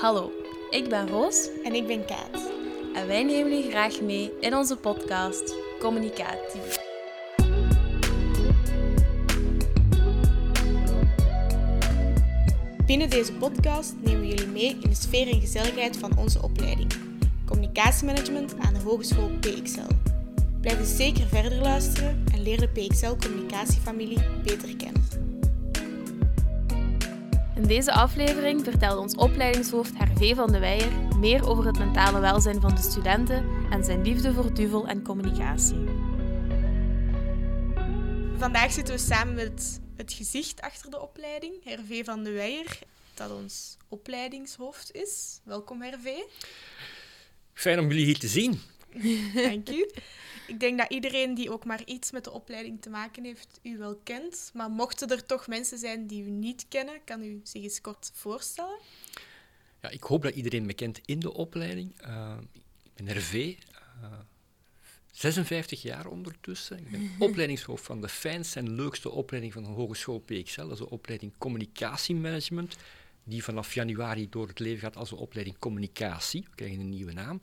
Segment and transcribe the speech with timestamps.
[0.00, 0.32] Hallo,
[0.70, 2.50] ik ben Roos En ik ben Kaat.
[2.94, 6.60] en wij nemen u graag mee in onze podcast Communicatie.
[12.86, 16.92] Binnen deze podcast nemen we jullie mee in de sfeer en gezelligheid van onze opleiding.
[17.46, 19.94] Communicatiemanagement aan de Hogeschool PXL.
[20.60, 25.17] Blijf dus zeker verder luisteren en leer de PXL communicatiefamilie beter kennen.
[27.58, 32.60] In deze aflevering vertelt ons opleidingshoofd Hervé van de Weijer meer over het mentale welzijn
[32.60, 35.84] van de studenten en zijn liefde voor duvel en communicatie.
[38.36, 42.78] Vandaag zitten we samen met het gezicht achter de opleiding, Hervé van de Weijer,
[43.14, 45.40] dat ons opleidingshoofd is.
[45.44, 46.24] Welkom Hervé.
[47.52, 48.60] Fijn om jullie hier te zien.
[49.34, 49.90] Dank u.
[50.48, 53.78] Ik denk dat iedereen die ook maar iets met de opleiding te maken heeft, u
[53.78, 54.50] wel kent.
[54.54, 58.10] Maar mochten er toch mensen zijn die u niet kennen, kan u zich eens kort
[58.14, 58.78] voorstellen?
[59.80, 62.02] Ja, ik hoop dat iedereen me kent in de opleiding.
[62.02, 62.36] Uh,
[62.82, 63.56] ik ben Hervé,
[64.02, 64.12] uh,
[65.12, 66.78] 56 jaar ondertussen.
[66.78, 70.60] Ik ben opleidingshoofd van de fijnste en leukste opleiding van de Hogeschool PXL.
[70.60, 72.76] Dat is de opleiding Communicatiemanagement,
[73.24, 76.42] die vanaf januari door het leven gaat als de opleiding Communicatie.
[76.42, 77.40] We krijgen een nieuwe naam.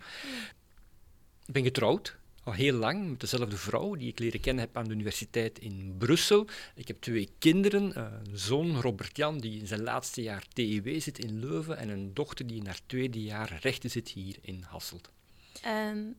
[1.45, 4.83] Ik ben getrouwd, al heel lang met dezelfde vrouw die ik leren kennen heb aan
[4.83, 6.47] de universiteit in Brussel.
[6.75, 11.39] Ik heb twee kinderen, een zoon Robert-Jan die in zijn laatste jaar TEW zit in
[11.39, 15.09] Leuven en een dochter die in haar tweede jaar rechten zit hier in Hasselt.
[15.61, 16.17] En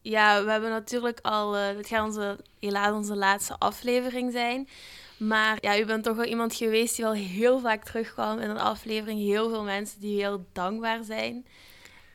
[0.00, 4.68] ja, we hebben natuurlijk al, uh, dit gaat onze, helaas onze laatste aflevering zijn.
[5.16, 8.58] Maar ja, u bent toch wel iemand geweest die wel heel vaak terugkwam in een
[8.58, 9.20] aflevering.
[9.20, 11.46] Heel veel mensen die heel dankbaar zijn.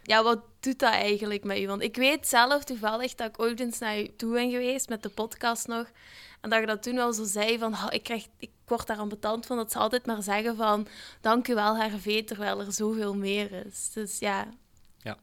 [0.04, 1.68] Ja, wat doet dat eigenlijk met u?
[1.68, 5.04] Want ik weet zelf toevallig dat ik ooit eens naar u toe ben geweest met
[5.04, 5.92] de podcast nog.
[6.42, 8.98] En dat je dat toen wel zo zei van, oh, ik, krijg, ik word daar
[8.98, 9.58] ambetant van.
[9.58, 10.88] Dat ze altijd maar zeggen van,
[11.22, 13.90] dank u wel Hervé, terwijl er zoveel meer is.
[13.94, 14.48] Dus ja.
[14.98, 15.18] Ja.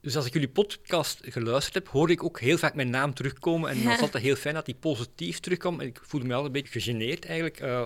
[0.00, 3.70] Dus als ik jullie podcast geluisterd heb, hoorde ik ook heel vaak mijn naam terugkomen.
[3.70, 5.80] En dat was altijd heel fijn dat die positief terugkwam.
[5.80, 7.84] En ik voelde me wel een beetje gegeneerd eigenlijk, uh,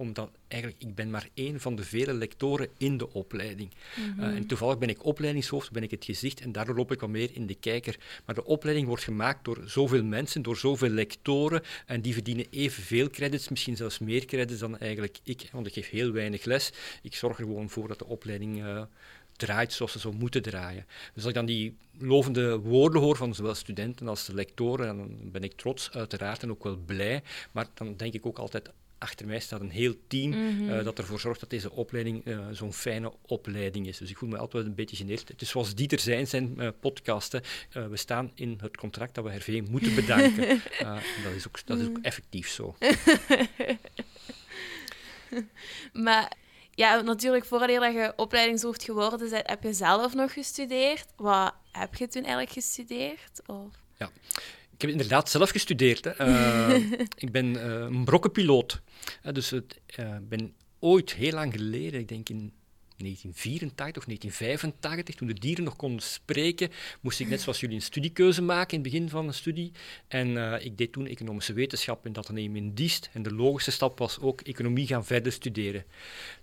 [0.00, 3.70] omdat eigenlijk ik ben maar één van de vele lectoren in de opleiding.
[3.96, 4.20] Mm -hmm.
[4.20, 7.08] uh, en toevallig ben ik opleidingshoofd, ben ik het gezicht en daardoor loop ik wat
[7.08, 7.98] meer in de kijker.
[8.24, 13.10] Maar de opleiding wordt gemaakt door zoveel mensen, door zoveel lectoren en die verdienen evenveel
[13.10, 16.72] credits, misschien zelfs meer credits dan eigenlijk ik, want ik geef heel weinig les.
[17.02, 18.62] Ik zorg er gewoon voor dat de opleiding...
[18.62, 18.82] Uh,
[19.36, 20.86] draait zoals ze zou moeten draaien.
[20.86, 25.42] Dus als ik dan die lovende woorden hoor van zowel studenten als lectoren, dan ben
[25.42, 27.22] ik trots uiteraard en ook wel blij.
[27.52, 30.70] Maar dan denk ik ook altijd, achter mij staat een heel team mm -hmm.
[30.70, 33.98] uh, dat ervoor zorgt dat deze opleiding uh, zo'n fijne opleiding is.
[33.98, 35.28] Dus ik voel me altijd een beetje geneerd.
[35.28, 37.42] Het is zoals Dieter zijn, zijn uh, podcasten.
[37.72, 40.62] we staan in het contract dat we Hervé moeten bedanken.
[41.24, 42.76] dat is ook, dat is ook effectief zo.
[46.06, 46.32] maar
[46.76, 51.06] ja, natuurlijk, voordat je opleidingshoofd geworden bent, heb je zelf nog gestudeerd.
[51.16, 53.40] Wat heb je toen eigenlijk gestudeerd?
[53.46, 53.74] Of?
[53.98, 54.10] Ja,
[54.76, 56.06] ik heb inderdaad zelf gestudeerd.
[56.20, 56.74] Uh,
[57.24, 58.82] ik ben uh, een brokkenpiloot.
[59.32, 59.80] Dus ik
[60.28, 62.52] ben ooit, heel lang geleden, ik denk in
[62.98, 66.70] 1984 of 1985, toen de dieren nog konden spreken,
[67.00, 69.72] moest ik net zoals jullie een studiekeuze maken in het begin van de studie.
[70.08, 73.10] En uh, ik deed toen economische wetenschap en dat neem in Diest.
[73.12, 75.84] En de logische stap was ook economie gaan verder studeren.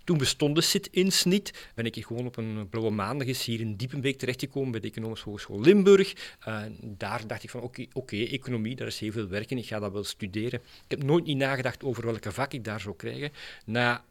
[0.04, 1.70] Toen bestond de sit-ins niet.
[1.74, 5.28] Ben ik gewoon op een blauwe maandag eens hier in Diepenbeek terechtgekomen bij de Economische
[5.28, 6.36] Hogeschool Limburg.
[6.48, 9.66] Uh, daar dacht ik van oké, okay, economie, daar is heel veel werk in, ik
[9.66, 10.60] ga dat wel studeren.
[10.60, 13.32] Ik heb nooit niet nagedacht over welke vak ik daar zou krijgen.
[13.64, 14.04] Na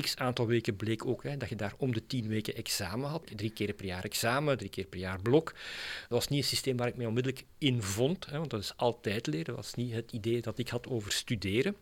[0.00, 3.30] x aantal weken bleek ook hè, dat je daar om de tien weken examen had.
[3.36, 5.52] Drie keer per jaar examen, drie keer per jaar blok.
[6.00, 8.76] Dat was niet een systeem waar ik mij onmiddellijk in vond, hè, want dat is
[8.76, 9.44] altijd leren.
[9.44, 11.76] Dat was niet het idee dat ik had over studeren.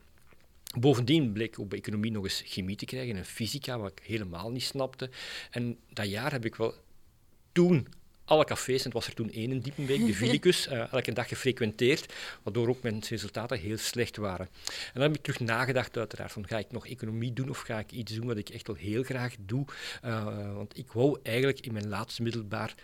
[0.78, 4.50] Bovendien bleek ook bij economie nog eens chemie te krijgen en fysica, wat ik helemaal
[4.50, 5.10] niet snapte.
[5.50, 6.74] En dat jaar heb ik wel
[7.52, 7.86] toen
[8.24, 11.28] alle cafés, en het was er toen één in Diepenbeek, de Vilicus, uh, elke dag
[11.28, 12.12] gefrequenteerd,
[12.42, 14.48] waardoor ook mijn resultaten heel slecht waren.
[14.66, 17.78] En dan heb ik terug nagedacht uiteraard van ga ik nog economie doen of ga
[17.78, 19.64] ik iets doen wat ik echt wel heel graag doe.
[20.04, 22.74] Uh, want ik wou eigenlijk in mijn laatste middelbaar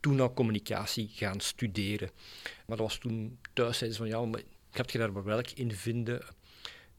[0.00, 2.10] toen al communicatie gaan studeren.
[2.42, 5.72] Maar dat was toen thuis zeiden ze van ja, maar gaat je daar wel in
[5.72, 6.22] vinden?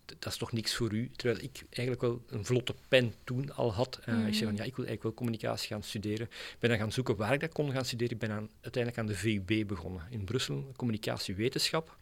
[0.06, 1.10] Dat is toch niks voor u.
[1.16, 4.00] Terwijl ik eigenlijk wel een vlotte pen toen al had.
[4.10, 4.28] Uh, mm.
[4.28, 6.28] Ik zei van ja, ik wil eigenlijk wel communicatie gaan studeren.
[6.28, 8.14] Ik ben dan gaan zoeken waar ik dat kon gaan studeren.
[8.14, 11.98] Ik ben aan, uiteindelijk aan de VUB begonnen in Brussel, communicatiewetenschap.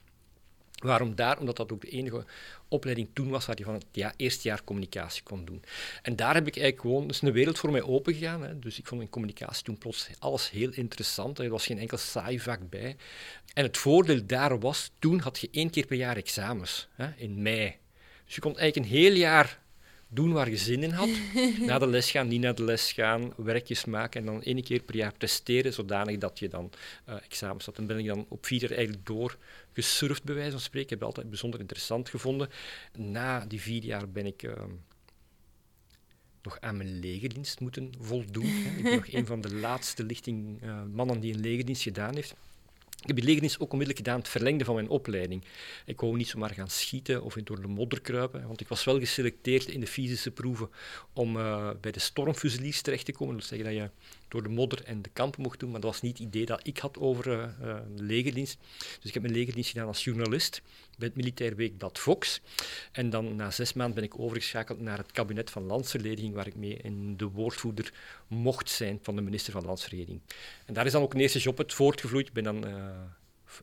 [0.82, 1.40] Waarom daar?
[1.40, 2.26] Omdat dat ook de enige
[2.68, 5.64] opleiding toen was waar je van het ja, eerste jaar communicatie kon doen.
[6.02, 8.44] En daar heb ik eigenlijk gewoon, is een wereld voor mij open gegaan.
[8.44, 8.60] Hè.
[8.60, 11.40] Dus ik vond in communicatie toen plots alles heel interessant.
[11.40, 12.96] Er was geen enkel saai vak bij.
[13.54, 17.42] En het voordeel daar was, toen had je één keer per jaar examens, hè, in
[17.42, 17.80] mei.
[18.32, 19.60] Dus je kon eigenlijk een heel jaar
[20.08, 21.10] doen waar je zin in had.
[21.68, 24.82] na de les gaan, niet naar de les gaan, werkjes maken en dan één keer
[24.82, 26.72] per jaar presteren, zodanig dat je dan
[27.10, 27.78] uh, examens had.
[27.78, 29.38] En ben ik dan op vier jaar eigenlijk door
[29.74, 30.84] gesurfd, bij wijze van spreken.
[30.84, 32.50] Ik heb het altijd bijzonder interessant gevonden.
[32.98, 34.44] Na die vier jaar ben ik...
[34.44, 34.54] Uh,
[36.44, 38.46] nog aan mijn legerdienst moeten voldoen.
[38.78, 42.36] Ik ben nog een van de laatste lichting uh, mannen die een legerdienst gedaan heeft.
[43.02, 45.44] Ik heb die legerdienst ook onmiddellijk gedaan, het verlengde van mijn opleiding.
[45.86, 49.00] Ik wou niet zomaar gaan schieten of door de modder kruipen, want ik was wel
[49.00, 50.70] geselecteerd in de fysische proeven
[51.14, 53.38] om uh, bij de stormfusiliers terecht te komen.
[53.38, 55.92] Dat wil zeggen dat je door de modder en de kampen mocht doen, maar dat
[55.92, 58.58] was niet het idee dat ik had over uh, uh, legerdienst.
[58.78, 60.62] Dus ik heb mijn legerdienst gedaan als journalist
[60.98, 62.42] bij het militair weekblad Fox.
[62.92, 66.56] En dan na zes maanden ben ik overgeschakeld naar het kabinet van Landsverdediging, waar ik
[66.56, 67.94] mee in de woordvoerder
[68.28, 70.22] mocht zijn van de minister van Landsverdediging.
[70.66, 72.28] En daar is dan ook een eerste job uit voortgevloeid.
[72.28, 72.74] Ik ben dan uh,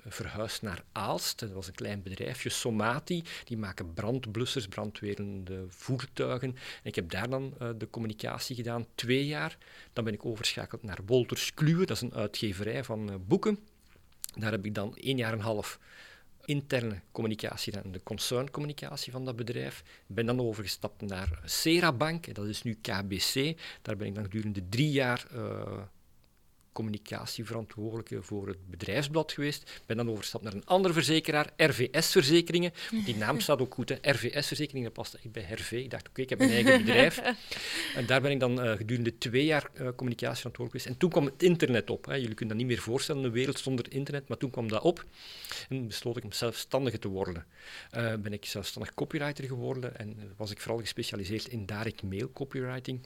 [0.06, 1.38] verhuisd naar Aalst.
[1.38, 3.22] Dat was een klein bedrijfje, Somati.
[3.44, 6.48] Die maken brandblussers, brandwerende voertuigen.
[6.82, 9.58] En ik heb daar dan uh, de communicatie gedaan, twee jaar.
[9.92, 13.58] Dan ben ik overgeschakeld naar Wolters Kluwe, dat is een uitgeverij van uh, boeken.
[14.34, 15.78] Daar heb ik dan één jaar en een half
[16.44, 19.82] interne communicatie gedaan, de concerncommunicatie van dat bedrijf.
[20.06, 23.58] Ben dan overgestapt naar Serabank, dat is nu KBC.
[23.82, 25.80] Daar ben ik dan gedurende drie jaar uh,
[26.72, 29.82] communicatieverantwoordelijke voor het bedrijfsblad geweest.
[29.86, 32.72] Ben dan overgestapt naar een andere verzekeraar, RVS-verzekeringen.
[33.04, 35.76] Die naam staat ook goed, RVS-verzekeringen, dat past echt bij Hervé.
[35.76, 37.20] Ik dacht, oké, okay, ik heb een eigen bedrijf.
[37.94, 40.86] En daar ben ik dan uh, gedurende twee jaar uh, communicatieverantwoordelijk geweest.
[40.86, 42.04] En toen kwam het internet op.
[42.04, 42.14] Hè.
[42.14, 45.04] Jullie kunnen dat niet meer voorstellen, een wereld zonder internet, maar toen kwam dat op.
[45.68, 47.46] En besloot ik om zelfstandige te worden.
[47.96, 53.00] Uh, ben ik zelfstandig copywriter geworden en was ik vooral gespecialiseerd in direct mail copywriting.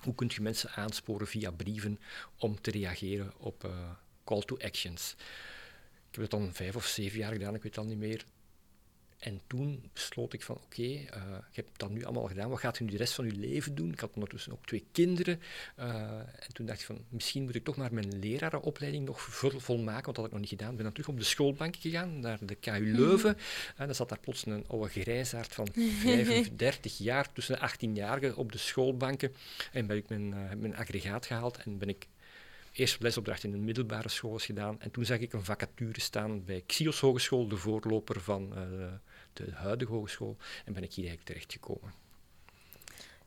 [0.00, 2.00] Hoe kun je mensen aansporen via brieven
[2.38, 3.90] om te reageren op uh,
[4.24, 5.14] call to actions?
[6.08, 8.24] Ik heb het dan vijf of zeven jaar gedaan, ik weet het al niet meer.
[9.20, 12.58] En toen besloot ik van, oké, okay, uh, je hebt dat nu allemaal gedaan, wat
[12.58, 13.92] gaat je nu de rest van je leven doen?
[13.92, 15.40] Ik had ondertussen ook twee kinderen.
[15.78, 15.84] Uh,
[16.18, 20.04] en toen dacht ik van, misschien moet ik toch maar mijn lerarenopleiding nog vol, volmaken,
[20.04, 20.70] want dat had ik nog niet gedaan.
[20.70, 23.36] Ik ben dan terug op de schoolbank gegaan, naar de KU Leuven.
[23.76, 25.68] En dan zat daar plots een oude grijsaard van
[26.02, 29.34] 35 jaar, tussen de 18-jarigen op de schoolbanken.
[29.72, 32.06] En ben ik mijn, uh, mijn aggregaat gehaald en ben ik
[32.80, 34.80] eerst lesopdracht in een middelbare school is gedaan.
[34.80, 38.86] En toen zag ik een vacature staan bij Xios Hogeschool, de voorloper van uh,
[39.32, 40.36] de huidige hogeschool.
[40.64, 41.92] En ben ik hier eigenlijk terechtgekomen.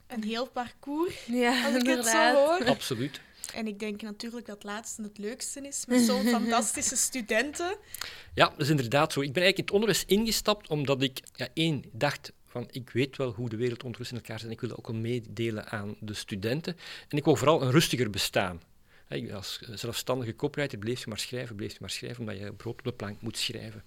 [0.07, 2.65] Een heel parcours, ja, als ik het zo hoor.
[2.65, 3.21] Absoluut.
[3.53, 7.77] En ik denk natuurlijk dat het laatste het leukste is, met zo'n fantastische studenten.
[8.33, 9.21] Ja, dat is inderdaad zo.
[9.21, 13.17] Ik ben eigenlijk in het onderwijs ingestapt omdat ik, ja, één, dacht van ik weet
[13.17, 15.69] wel hoe de wereld ondertussen in elkaar zit en ik wil dat ook wel meedelen
[15.69, 16.77] aan de studenten.
[17.07, 18.61] En ik wil vooral een rustiger bestaan.
[19.33, 22.83] Als zelfstandige copywriter bleef je maar schrijven, bleef je maar schrijven, omdat je brood op
[22.83, 23.83] de plank moet schrijven.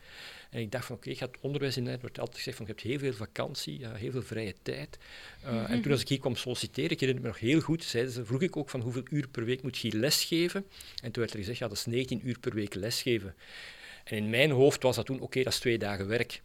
[0.50, 1.86] En ik dacht van, oké, okay, ik ga het onderwijs in.
[1.86, 4.98] Er wordt altijd gezegd van, je hebt heel veel vakantie, uh, heel veel vrije tijd.
[5.44, 5.66] Uh, mm -hmm.
[5.66, 8.24] En toen als ik hier kwam solliciteren, ik herinner me nog heel goed, zeiden ze,
[8.24, 10.66] vroeg ik ook van hoeveel uur per week moet je hier lesgeven.
[11.02, 13.34] En toen werd er gezegd, ja, dat is 19 uur per week lesgeven.
[14.04, 16.42] En in mijn hoofd was dat toen, oké, okay, dat is twee dagen werk.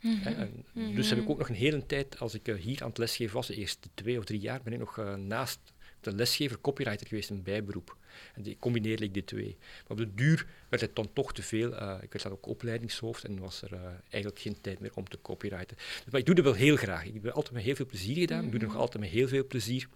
[0.00, 0.34] Mm -hmm.
[0.74, 0.94] en.
[0.94, 3.34] Dus heb ik ook nog een hele tijd, als ik uh, hier aan het lesgeven
[3.34, 5.58] was, de eerste twee of drie jaar, ben ik nog naast
[6.00, 7.96] de lesgever copywriter geweest, een bijberoep.
[8.34, 9.56] En die combineerde ik die twee.
[9.58, 11.72] Maar op de duur werd het dan toch te veel.
[11.72, 15.08] Uh, ik werd dan ook opleidingshoofd en was er uh, eigenlijk geen tijd meer om
[15.08, 15.76] te copywriten.
[15.76, 17.04] Dus, maar ik doe dat wel heel graag.
[17.04, 18.44] Ik heb het altijd met heel veel plezier gedaan.
[18.44, 19.88] Ik doe het nog altijd met heel veel plezier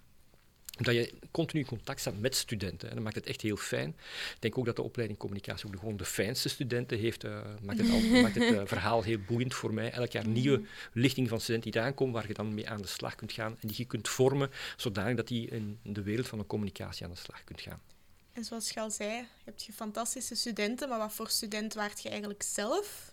[0.79, 2.89] omdat je continu in contact staat met studenten.
[2.89, 3.89] En dat maakt het echt heel fijn.
[4.35, 7.25] Ik denk ook dat de opleiding communicatie ook de, gewoon de fijnste studenten heeft.
[7.25, 9.91] Uh, maakt het, al, maakt het uh, verhaal heel boeiend voor mij.
[9.91, 10.63] Elk jaar nieuwe
[10.93, 13.69] lichting van studenten die aankomen, waar je dan mee aan de slag kunt gaan en
[13.69, 17.19] die je kunt vormen, zodanig dat die in de wereld van de communicatie aan de
[17.19, 17.81] slag kunt gaan.
[18.33, 22.09] En zoals je al zei, heb je fantastische studenten, maar wat voor student waart je
[22.09, 23.13] eigenlijk zelf?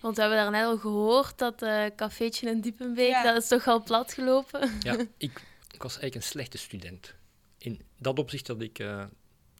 [0.00, 3.22] Want we hebben daar net al gehoord, dat uh, cafeetje in Diepenbeek, ja.
[3.22, 4.78] dat is toch al plat gelopen?
[4.80, 5.40] Ja, ik,
[5.80, 7.14] ik was eigenlijk een slechte student.
[7.58, 9.04] In dat opzicht dat ik uh,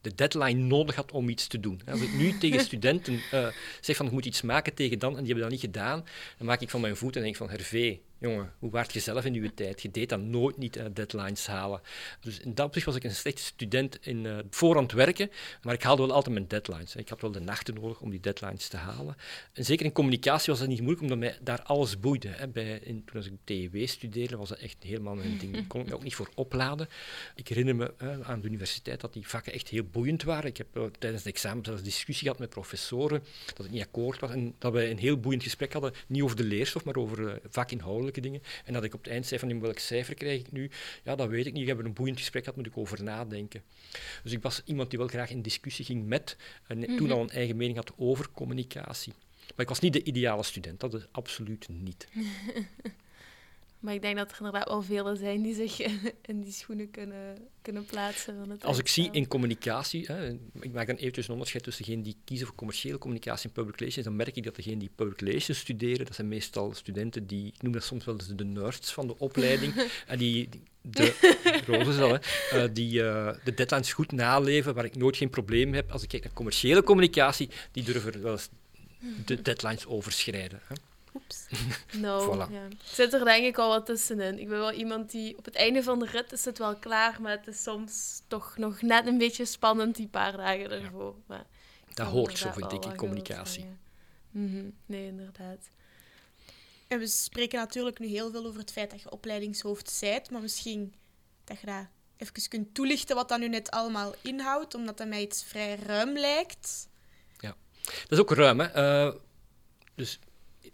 [0.00, 1.80] de deadline nodig had om iets te doen.
[1.86, 3.48] Als ik nu tegen studenten uh,
[3.80, 6.04] zeg van ik moet iets maken tegen dan en die hebben dat niet gedaan,
[6.38, 9.24] dan maak ik van mijn voet en denk van Hervé, jongen, hoe waart je zelf
[9.24, 9.82] in uw tijd?
[9.82, 11.80] Je deed dat nooit niet deadlines halen.
[12.20, 15.30] Dus in dat opzicht was ik een slechte student in uh, voorhand werken,
[15.62, 16.96] maar ik haalde wel altijd mijn deadlines.
[16.96, 19.16] Ik had wel de nachten nodig om die deadlines te halen.
[19.52, 22.28] En zeker in communicatie was dat niet moeilijk, omdat mij daar alles boeide.
[22.28, 22.48] Hè.
[22.48, 25.52] Bij, in, toen ik TEW studeerde, was dat echt helemaal mijn ding.
[25.52, 26.88] Daar kon ik me ook niet voor opladen.
[27.34, 30.50] Ik herinner me aan de universiteit dat die vakken echt heel boeiend waren.
[30.50, 34.20] Ik heb uh, tijdens het examen zelfs discussie gehad met professoren, dat het niet akkoord
[34.20, 37.40] was en dat we een heel boeiend gesprek hadden, niet over de leerstof, maar over
[37.50, 38.42] vakinhoudelijk dingen.
[38.64, 40.70] En dat ik op het eind zei van welk cijfer krijg ik nu?
[41.04, 41.62] Ja, dat weet ik niet.
[41.62, 43.62] Ik heb een boeiend gesprek gehad, moet ik over nadenken.
[44.22, 46.36] Dus ik was iemand die wel graag in discussie ging met,
[46.66, 46.96] en mm -hmm.
[46.96, 49.12] toen al een eigen mening had over communicatie.
[49.40, 52.08] Maar ik was niet de ideale student, dat is absoluut niet.
[53.80, 55.80] Maar ik denk dat er inderdaad wel velen zijn die zich
[56.30, 58.36] in die schoenen kunnen, kunnen plaatsen.
[58.38, 61.84] Van het Als ik zie in communicatie, hè, ik maak dan eventjes een onderscheid tussen
[61.84, 64.90] degenen die kiezen voor commerciële communicatie en public relations, dan merk ik dat degenen die
[64.94, 68.92] public relations studeren, dat zijn meestal studenten die, ik noem dat soms wel de nerds
[68.92, 69.74] van de opleiding,
[70.06, 70.48] en die,
[70.80, 71.14] de
[71.98, 75.90] zal, hè, uh, die uh, de deadlines goed naleven, waar ik nooit geen probleem heb.
[75.90, 78.48] Als ik kijk naar commerciële communicatie, die durven wel eens
[79.24, 80.60] de deadlines overschrijden.
[80.66, 80.74] Hè.
[81.14, 81.46] Oeps.
[81.98, 82.64] No, ja.
[82.64, 84.38] Ik zit er denk ik al wat tussenin.
[84.38, 87.22] Ik ben wel iemand die op het einde van de rit is het wel klaar,
[87.22, 91.14] maar het is soms toch nog net een beetje spannend die paar dagen ervoor.
[91.26, 91.46] Maar
[91.94, 93.64] dat hoort zo, vind ik, in communicatie.
[94.30, 95.70] Mm Nee, inderdaad.
[96.88, 100.40] En we spreken natuurlijk nu heel veel over het feit dat je opleidingshoofd zijt, maar
[100.40, 100.94] misschien
[101.44, 101.86] dat je dat
[102.16, 106.18] even kunt toelichten wat dat nu net allemaal inhoudt, omdat dat mij iets vrij ruim
[106.18, 106.88] lijkt.
[107.38, 108.60] Ja, dat is ook ruim.
[108.60, 109.04] Hè?
[109.06, 109.14] Uh,
[109.94, 110.18] dus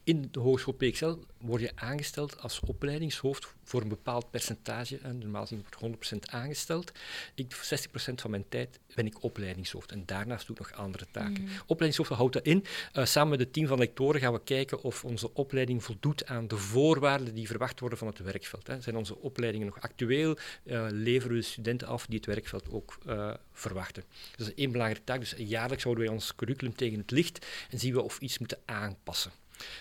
[0.05, 4.99] in de Hogeschool PXL word je aangesteld als opleidingshoofd voor een bepaald percentage.
[4.99, 6.93] En normaal gezien wordt 100% aangesteld.
[7.35, 9.93] Ik, 60% van mijn tijd ben ik opleidingshoofd.
[9.93, 11.43] En daarnaast doe ik nog andere taken.
[11.43, 11.49] Mm.
[11.67, 12.65] Opleidingshoofd houdt dat in.
[12.95, 16.49] Uh, samen met het team van lectoren gaan we kijken of onze opleiding voldoet aan
[16.49, 18.67] de voorwaarden die verwacht worden van het werkveld.
[18.67, 18.81] Hè.
[18.81, 20.37] Zijn onze opleidingen nog actueel?
[20.65, 24.05] Uh, leveren we studenten af die het werkveld ook uh, verwachten?
[24.37, 25.21] Dat is één belangrijke taak.
[25.21, 28.39] Dus jaarlijks houden wij ons curriculum tegen het licht en zien we of we iets
[28.39, 29.33] moeten aanpassen.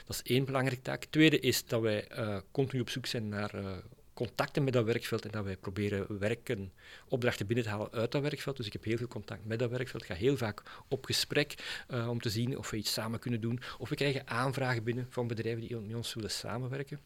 [0.05, 1.05] Dat is één belangrijke taak.
[1.05, 3.71] Tweede is dat wij uh, continu op zoek zijn naar uh,
[4.13, 6.73] contacten met dat werkveld en dat wij proberen werken,
[7.07, 8.57] opdrachten binnen te halen uit dat werkveld.
[8.57, 10.01] Dus ik heb heel veel contact met dat werkveld.
[10.01, 13.41] Ik ga heel vaak op gesprek uh, om te zien of we iets samen kunnen
[13.41, 13.59] doen.
[13.77, 16.99] Of we krijgen aanvragen binnen van bedrijven die met ons willen samenwerken.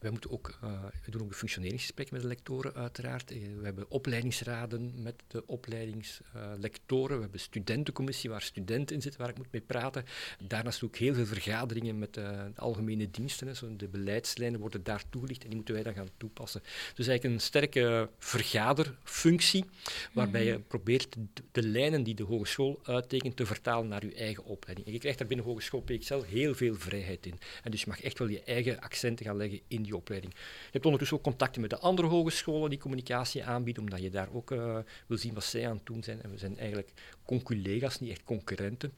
[0.00, 0.70] Wij moeten ook, uh,
[1.04, 3.30] we doen ook een functioneringsgesprek met de lectoren, uiteraard.
[3.30, 7.16] Eh, we hebben opleidingsraden met de opleidingslectoren.
[7.16, 10.04] we hebben studentencommissie waar studenten in zitten, waar ik moet mee praten.
[10.38, 13.46] Daarnaast ook heel veel vergaderingen met de algemene diensten.
[13.46, 13.54] Hè.
[13.54, 16.62] Zo de beleidslijnen worden daar toegelicht en die moeten wij dan gaan toepassen.
[16.94, 19.64] Dus eigenlijk een sterke vergaderfunctie,
[20.12, 20.62] waarbij je mhm.
[20.62, 21.16] probeert
[21.52, 24.86] de, lijnen die de hogeschool uittekent te vertalen naar je eigen opleiding.
[24.86, 27.38] En je krijgt daar binnen Hogeschool PXL heel veel vrijheid in.
[27.62, 30.32] En dus je mag echt wel je eigen accenten gaan leggen in die opleiding.
[30.34, 34.28] Je hebt ondertussen ook contacten met de andere hogescholen die communicatie aanbieden, omdat je daar
[34.32, 36.22] ook uh, wil zien wat zij aan het doen zijn.
[36.22, 36.92] En we zijn eigenlijk
[37.24, 38.92] conculega's, niet echt concurrenten.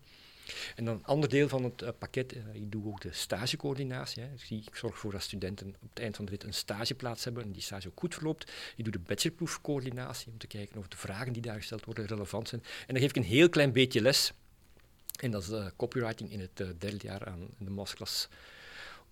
[0.77, 4.23] En dan een ander deel van het uh, pakket, uh, ik doe ook de stagecoördinatie.
[4.23, 4.29] Hè.
[4.49, 7.53] Ik, zorg ervoor dat studenten op het eind van de rit een stageplaats hebben en
[7.53, 8.53] die stage ook goed verloopt.
[8.77, 12.49] Ik doe de bachelorproefcoördinatie om te kijken of de vragen die daar gesteld worden relevant
[12.49, 12.63] zijn.
[12.63, 14.33] En dan geef ik een heel klein beetje les.
[15.21, 18.29] En dat is copywriting in het derde jaar aan de masterclass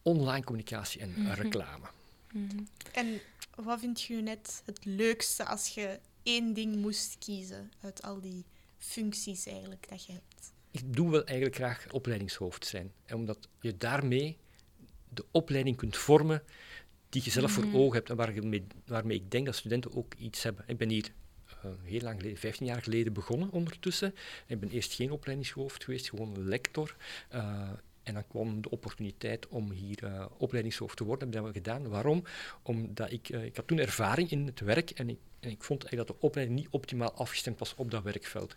[0.03, 1.33] online communicatie en mhm.
[1.33, 1.87] reclame.
[2.33, 2.59] Mhm.
[2.93, 3.21] En
[3.55, 8.45] wat vind je net het leukste als je één ding moest kiezen uit al die
[8.79, 10.53] functies eigenlijk dat je hebt?
[10.71, 12.93] Ik doe wel eigenlijk graag opleidingshoofd zijn.
[13.13, 14.39] omdat je daarmee
[15.09, 16.43] de opleiding kunt vormen
[17.09, 17.77] die je zelf voor mhm.
[17.77, 20.65] ogen hebt en waarmee, waarmee ik denk dat studenten ook iets hebben.
[20.67, 21.13] Ik ben hier
[21.65, 24.15] uh, heel lang geleden, 15 jaar geleden begonnen ondertussen.
[24.47, 26.97] Ik ben eerst geen opleidingshoofd geweest, gewoon lector.
[27.35, 27.71] Uh,
[28.09, 31.31] en dan kwam de opportuniteit om hier uh, opleidingshoofd te worden.
[31.31, 31.89] Dat hebben we gedaan.
[31.89, 32.25] Waarom?
[32.63, 35.81] Omdat ik, uh, ik had toen ervaring in het werk en ik, en ik vond
[35.81, 38.57] eigenlijk dat de opleiding niet optimaal afgestemd was op dat werkveld.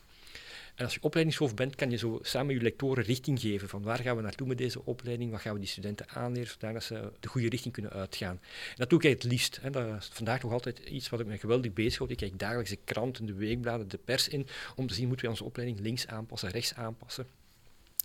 [0.75, 3.99] En als je opleidingshoofd bent, kan je zo samen je lectoren richting geven van waar
[3.99, 7.27] gaan we naartoe met deze opleiding, wat gaan we die studenten aanleren, zodat ze de
[7.27, 8.39] goede richting kunnen uitgaan.
[8.69, 9.59] En dat doe ik het liefst.
[9.61, 9.69] Hè.
[9.69, 12.09] Dat is vandaag nog altijd iets wat ik me geweldig bezighoud.
[12.09, 15.31] Ik kijk dagelijks de kranten, de weekbladen, de pers in, om te zien, moeten we
[15.31, 17.40] onze opleiding links aanpassen, rechts aanpassen.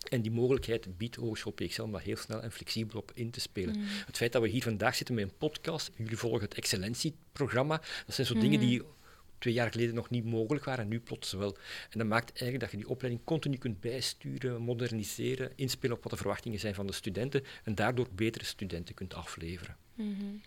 [0.09, 3.41] En die mogelijkheid biedt Hogeschool PXL om daar heel snel en flexibel op in te
[3.41, 3.79] spelen.
[3.79, 3.85] Mm.
[4.07, 8.15] Het feit dat we hier vandaag zitten met een podcast, jullie volgen het excellentieprogramma, dat
[8.15, 8.67] zijn zo dingen mm.
[8.67, 8.83] die
[9.39, 11.57] twee jaar geleden nog niet mogelijk waren en nu plots wel.
[11.91, 16.13] En dat maakt eigenlijk dat je die opleiding continu kunt bijsturen, moderniseren, inspelen op wat
[16.13, 19.77] de verwachtingen zijn van de studenten en daardoor betere studenten kunt afleveren.
[19.95, 20.43] Mm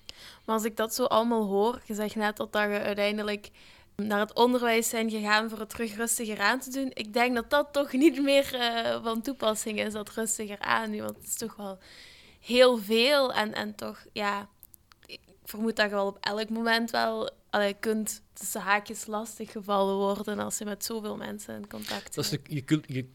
[0.45, 3.49] Maar als ik dat zo allemaal hoor, je zegt net dat je uiteindelijk
[4.07, 6.91] naar het onderwijs zijn gegaan voor het terug rustiger aan te doen.
[6.93, 11.01] Ik denk dat dat toch niet meer uh, van toepassing is, dat rustiger aan nu.
[11.01, 11.77] Want het is toch wel
[12.39, 13.33] heel veel.
[13.33, 14.49] En, en toch, ja,
[15.05, 19.95] ik vermoed dat je wel op elk moment wel allee, kunt tussen haakjes lastig gevallen
[19.95, 22.15] worden als je met zoveel mensen in contact bent.
[22.15, 23.09] Dat is de, je, je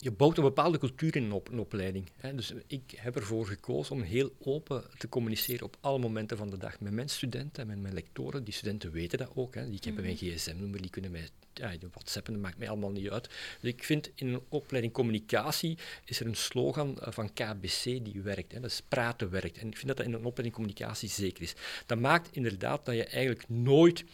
[0.00, 2.10] je bouwt een bepaalde cultuur in een, opleiding.
[2.16, 2.34] Hè.
[2.34, 6.56] Dus ik heb ervoor gekozen om heel open te communiceren op alle momenten van de
[6.56, 8.44] dag met mijn studenten en met mijn lectoren.
[8.44, 9.54] Die studenten weten dat ook.
[9.54, 9.70] Hè.
[9.70, 10.34] Die hebben mijn mhm.
[10.34, 13.28] gsm-nummer, die kunnen mij ja, WhatsAppen, dat maakt mij allemaal niet uit.
[13.60, 18.20] Dus ik vind in een opleiding communicatie is er een slogan eh, van KBC die
[18.22, 18.52] werkt.
[18.52, 18.60] Hè.
[18.60, 19.58] Dat is praten werkt.
[19.58, 21.54] En ik vind dat dat in een opleiding communicatie zeker is.
[21.86, 24.06] Dat maakt inderdaad dat je eigenlijk nooit uh,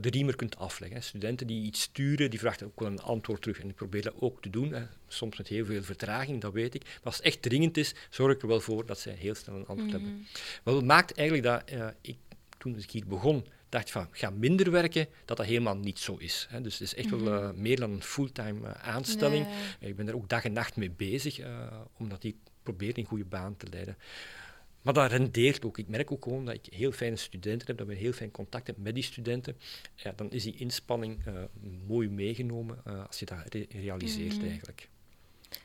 [0.00, 0.98] de riemer kunt afleggen.
[0.98, 1.02] Hè.
[1.02, 3.60] Studenten die iets sturen, die vragen ook wel een antwoord terug.
[3.60, 4.72] En ik probeer dat ook te doen.
[4.72, 6.84] Hè soms met heel veel vertraging, dat weet ik.
[6.84, 9.56] Maar als het echt dringend is, zorg ik er wel voor dat zij heel snel
[9.56, 10.10] een antwoord hebben.
[10.10, 10.20] Mhm.
[10.62, 12.16] Wat maakt eigenlijk dat eh, ik,
[12.58, 16.46] toen ik hier begon, dacht van ga minder werken, dat dat helemaal niet zo is.
[16.50, 16.60] Hè.
[16.60, 19.46] Dus het is echt wel eh, meer dan een fulltime eh, aanstelling.
[19.80, 21.66] Ik ben er ook dag en nacht mee bezig, eh,
[21.98, 23.96] omdat ik probeer in goede baan te leiden.
[24.82, 25.78] Maar dat rendeert ook.
[25.78, 28.66] Ik merk ook gewoon dat ik heel fijne studenten heb, dat we heel fijn contact
[28.66, 29.56] hebben met die studenten.
[29.94, 31.18] Ja, dan is die inspanning
[31.86, 34.46] mooi meegenomen als je dat re- realiseert Mhm.
[34.46, 34.88] eigenlijk.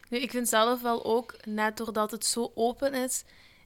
[0.09, 3.23] Nu, ik vind zelf wel ook, net doordat het zo open is,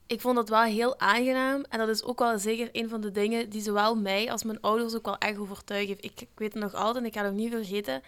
[0.08, 1.66] ik vond het wel heel aangenaam.
[1.70, 4.62] En dat is ook wel zeker een van de dingen die zowel mij als mijn
[4.62, 5.98] ouders ook wel echt overtuigen.
[6.00, 8.02] Ik, ik weet het nog altijd, en ik ga het ook niet vergeten,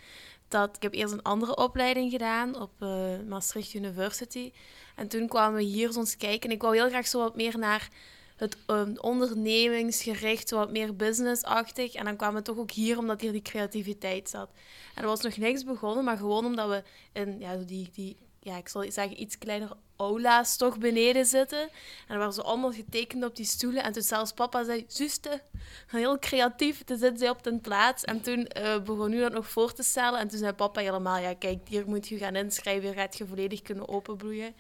[0.48, 4.51] dat ik heb eerst een andere opleiding gedaan op eh, Maastricht University.
[4.96, 6.50] En toen kwamen we hier soms kijken.
[6.50, 7.89] En ik wou heel graag zo wat meer naar
[8.36, 11.94] het ehm, ondernemingsgericht, wat meer businessachtig.
[11.94, 14.50] En dan kwamen we toch ook hier, omdat hier die creativiteit zat.
[14.96, 18.58] En er was nog niks begonnen, maar gewoon omdat we in ja, die, die ja,
[18.58, 21.60] ik zal zeggen, iets kleiner aula's toch beneden zitten.
[21.60, 21.70] En
[22.08, 23.84] er waren zo allemaal getekend op die stoelen.
[23.84, 25.42] En toen zelfs papa zei, zuste,
[25.88, 28.04] heel creatief, toen zit zij op de plaats.
[28.04, 30.20] En toen eh, begon u dat nog voor te stellen.
[30.20, 33.25] En toen zei papa helemaal, ja kijk, hier moet je gaan inschrijven, hier gaat je
[33.25, 34.56] volledig kunnen openbloeien.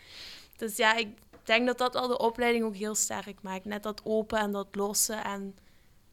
[0.57, 1.07] Dus ja, ik
[1.43, 3.65] denk dat dat al de opleiding ook heel sterk maakt.
[3.65, 5.55] Net dat open en dat lossen en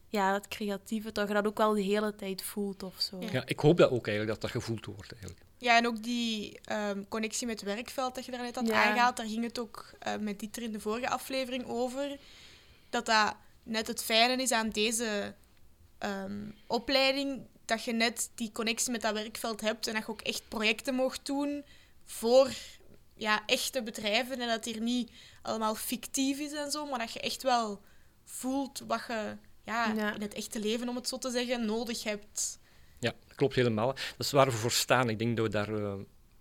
[0.08, 3.18] ja, dat creatieve, toch je dat ook wel de hele tijd voelt of zo.
[3.32, 5.42] Ja, ik hoop dat ook eigenlijk, dat dat gevoeld wordt eigenlijk.
[5.64, 8.84] Ja, en ook die ehm, connectie met het werkveld dat je daarnet had Ja.
[8.84, 12.18] aangehaald, daar ging het ook eh, met Dieter in de vorige aflevering over.
[12.90, 15.34] Dat dat net het fijne is aan deze
[15.98, 20.20] ehm, opleiding, dat je net die connectie met dat werkveld hebt en dat je ook
[20.20, 21.64] echt projecten mocht doen
[22.04, 22.50] voor
[23.16, 25.10] ja, echte bedrijven en dat hier niet
[25.42, 27.82] allemaal fictief is en zo, maar dat je echt wel
[28.24, 30.14] voelt wat je ja, Ja.
[30.14, 32.58] in het echte leven, om het zo te zeggen, nodig hebt.
[33.04, 33.92] Ja, dat klopt helemaal.
[33.92, 35.08] Dat is waar we voor staan.
[35.08, 35.94] Ik denk dat we daar eh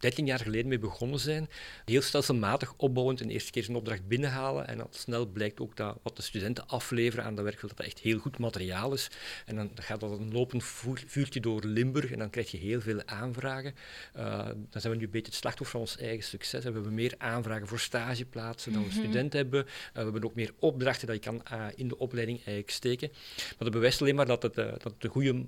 [0.04, 1.50] 13 jaar geleden mee begonnen zijn.
[1.86, 4.68] Heel stelselmatig opbouwend een eerste keer een opdracht binnenhalen.
[4.68, 7.88] En al snel blijkt ook dat wat de studenten afleveren aan de werkveld, dat dat
[7.88, 9.08] echt heel goed materiaal is.
[9.46, 10.64] En dan gaat dat een lopend
[11.06, 13.76] vuurtje door Limburg en dan krijg je heel veel aanvragen.
[14.14, 16.64] Eh, dan zijn we nu een beetje het slachtoffer van ons eigen succes.
[16.64, 19.66] We hebben meer aanvragen voor stageplaatsen dan we studenten hebben.
[19.66, 23.10] Eh, we hebben ook meer opdrachten dat je kan eh, in de opleiding eigenlijk steken.
[23.38, 25.46] Maar dat bewijst alleen maar dat het, eh, dat het een goede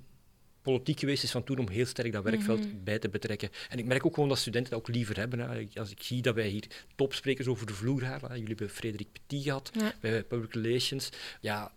[0.66, 3.50] politiek geweest is van toen om heel sterk dat werkveld bij te betrekken.
[3.70, 5.40] En ik merk ook gewoon dat studenten dat ook liever hebben.
[5.40, 5.66] Hè.
[5.80, 6.64] Als ik zie dat wij hier
[6.96, 8.34] topsprekers over de vloer halen, hè.
[8.34, 9.94] jullie hebben Frederik Petit gehad, Ja.
[10.00, 11.10] bij Public Relations,
[11.42, 11.72] ja...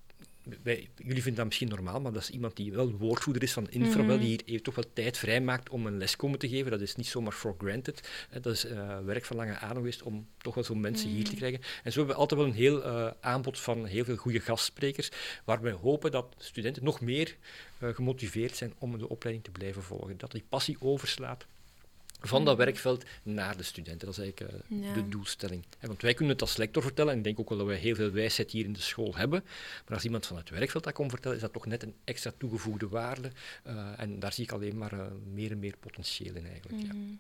[0.63, 3.71] Wij, jullie vinden dat misschien normaal, maar dat is iemand die wel woordvoerder is van
[3.71, 4.19] Infrabel, Mhm.
[4.19, 6.71] die hier even toch wel tijd vrijmaakt om een les komen te geven.
[6.71, 8.09] Dat is niet zomaar for granted.
[8.31, 8.41] Hè.
[8.41, 11.31] Dat is eh, werk van lange adem geweest om toch wel zo'n mensen hier te
[11.31, 11.39] Mhm.
[11.39, 11.61] krijgen.
[11.85, 15.11] En zo hebben we altijd wel een heel eh, aanbod van heel veel goede gastsprekers,
[15.45, 17.37] waar wij hopen dat studenten nog meer
[17.79, 20.17] eh, gemotiveerd zijn om de opleiding te blijven volgen.
[20.19, 21.47] Dat die passie overslaat
[22.21, 24.07] van dat werkveld naar de studenten.
[24.07, 24.93] Dat is eigenlijk eh, Ja.
[24.95, 25.65] de doelstelling.
[25.81, 27.95] Want wij kunnen het als lector vertellen, en ik denk ook wel dat wij heel
[27.95, 29.45] veel wijsheid hier in de school hebben.
[29.87, 32.33] Maar als iemand van het werkveld dat komt vertellen, is dat toch net een extra
[32.39, 33.31] toegevoegde waarde.
[33.63, 36.83] Eh, en daar zie ik alleen maar eh, meer en meer potentieel in eigenlijk.
[36.83, 36.93] ja.
[36.93, 37.13] Mhm.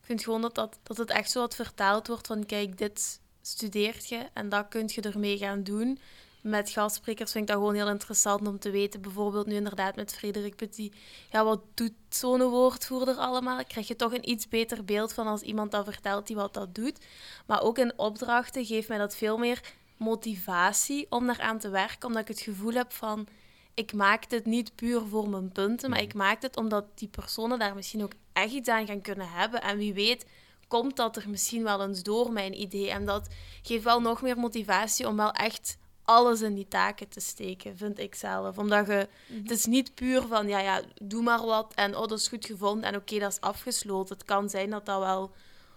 [0.00, 3.20] Ik vind gewoon dat, dat, dat het echt zo wat vertaald wordt van kijk, dit
[3.42, 5.98] studeert je en dat kun je ermee gaan doen.
[6.42, 9.00] Met gastsprekers vind ik dat gewoon heel interessant om te weten.
[9.00, 10.96] Bijvoorbeeld nu inderdaad met Frederik Petit.
[11.30, 13.64] Ja, wat doet zo'n woordvoerder allemaal?
[13.64, 16.74] Krijg je toch een iets beter beeld van als iemand dat vertelt die wat dat
[16.74, 17.04] doet.
[17.46, 19.60] Maar ook in opdrachten geeft mij dat veel meer
[19.96, 22.08] motivatie om daaraan te werken.
[22.08, 23.26] Omdat ik het gevoel heb van
[23.74, 27.58] ik maak dit niet puur voor mijn punten, maar ik maak dit omdat die personen
[27.58, 29.62] daar misschien ook echt iets aan gaan kunnen hebben.
[29.62, 30.26] En wie weet,
[30.68, 32.90] komt dat er misschien wel eens door mijn idee.
[32.90, 33.28] En dat
[33.62, 37.98] geeft wel nog meer motivatie om wel echt alles in die taken te steken, vind
[37.98, 38.58] ik zelf.
[38.58, 42.18] Omdat je, het is niet puur van, ja, ja, doe maar wat en oh, dat
[42.18, 44.16] is goed gevonden en oké, dat is afgesloten.
[44.16, 45.32] Het kan zijn dat dat wel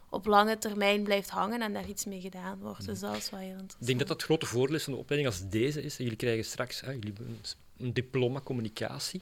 [0.10, 2.86] op lange termijn blijft hangen en daar iets mee gedaan wordt.
[2.86, 3.82] Dus dat is wel heel interessant.
[3.82, 5.98] Ik denk dat dat het grote voordeel is van de opleiding als deze is.
[5.98, 7.14] Jullie krijgen straks hè, jullie
[7.78, 9.22] een diploma communicatie.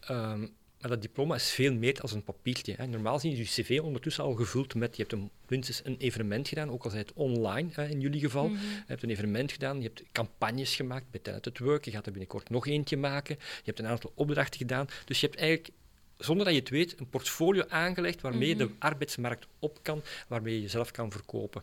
[0.00, 0.46] Ehm,
[0.82, 2.74] maar dat diploma is veel meer als een papiertje.
[2.76, 2.86] Hè.
[2.86, 4.96] Normaal zien je cv ondertussen al gevuld met...
[4.96, 8.20] Je hebt een, minstens een evenement gedaan, ook al zij het online hè, in jullie
[8.20, 8.48] geval.
[8.48, 8.60] Mhm.
[8.62, 11.84] Je hebt een evenement gedaan, je hebt campagnes gemaakt bij Talent at Work.
[11.84, 13.36] Je gaat er binnenkort nog eentje maken.
[13.38, 14.86] Je hebt een aantal opdrachten gedaan.
[15.04, 15.70] Dus je hebt eigenlijk
[16.18, 20.54] zonder dat je het weet, een portfolio aangelegd waarmee je de arbeidsmarkt op kan, waarmee
[20.54, 21.62] je jezelf kan verkopen.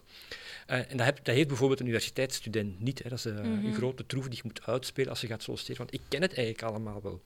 [0.67, 3.03] Eh, en dat, heb- dat heeft bijvoorbeeld een universiteitsstudent niet.
[3.03, 3.09] Hè.
[3.09, 5.77] Dat is eh, een grote troef die je moet uitspelen als je gaat solliciteren.
[5.81, 7.21] Want ik ken het eigenlijk allemaal wel.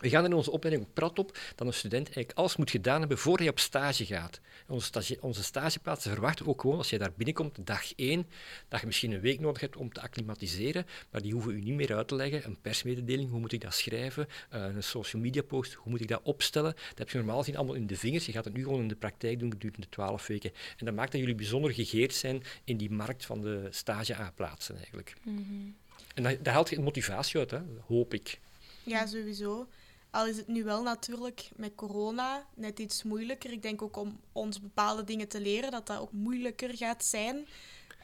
[0.00, 3.00] We gaan in onze opleiding ook prat op dat een student eigenlijk alles moet gedaan
[3.00, 4.40] hebben voor hij op stage gaat.
[4.68, 8.26] Onze, stage, onze stageplaatsen verwachten ook gewoon, als je daar binnenkomt, dag één,
[8.68, 11.74] dat je misschien een week nodig hebt om te acclimatiseren, maar die hoeven u niet
[11.74, 12.44] meer uit te leggen.
[12.44, 14.28] Een persmededeling, hoe moet ik dat schrijven?
[14.54, 16.72] Uh, een social media post, hoe moet ik dat opstellen?
[16.72, 18.26] Dat heb je normaal gezien allemaal in de vingers.
[18.26, 20.52] Je gaat het nu gewoon in de praktijk doen gedurende twaalf weken.
[20.76, 25.14] En dat maakt dat jullie bijzonder gegeerd zijn in die markt van de stage-A-plaatsen eigenlijk.
[25.22, 25.74] Mm
[26.14, 28.38] En daar, daar haalt je motivatie uit, hè, hoop ik.
[28.82, 29.66] Ja, sowieso.
[30.14, 33.52] Al is het nu wel natuurlijk met corona net iets moeilijker.
[33.52, 37.46] Ik denk ook om ons bepaalde dingen te leren, dat dat ook moeilijker gaat zijn.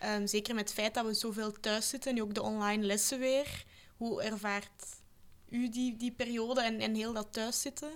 [0.05, 3.19] Um, zeker met het feit dat we zoveel thuis zitten, nu ook de online lessen
[3.19, 3.65] weer.
[3.97, 4.71] Hoe ervaart
[5.49, 7.89] u die, die periode en, en heel dat thuiszitten?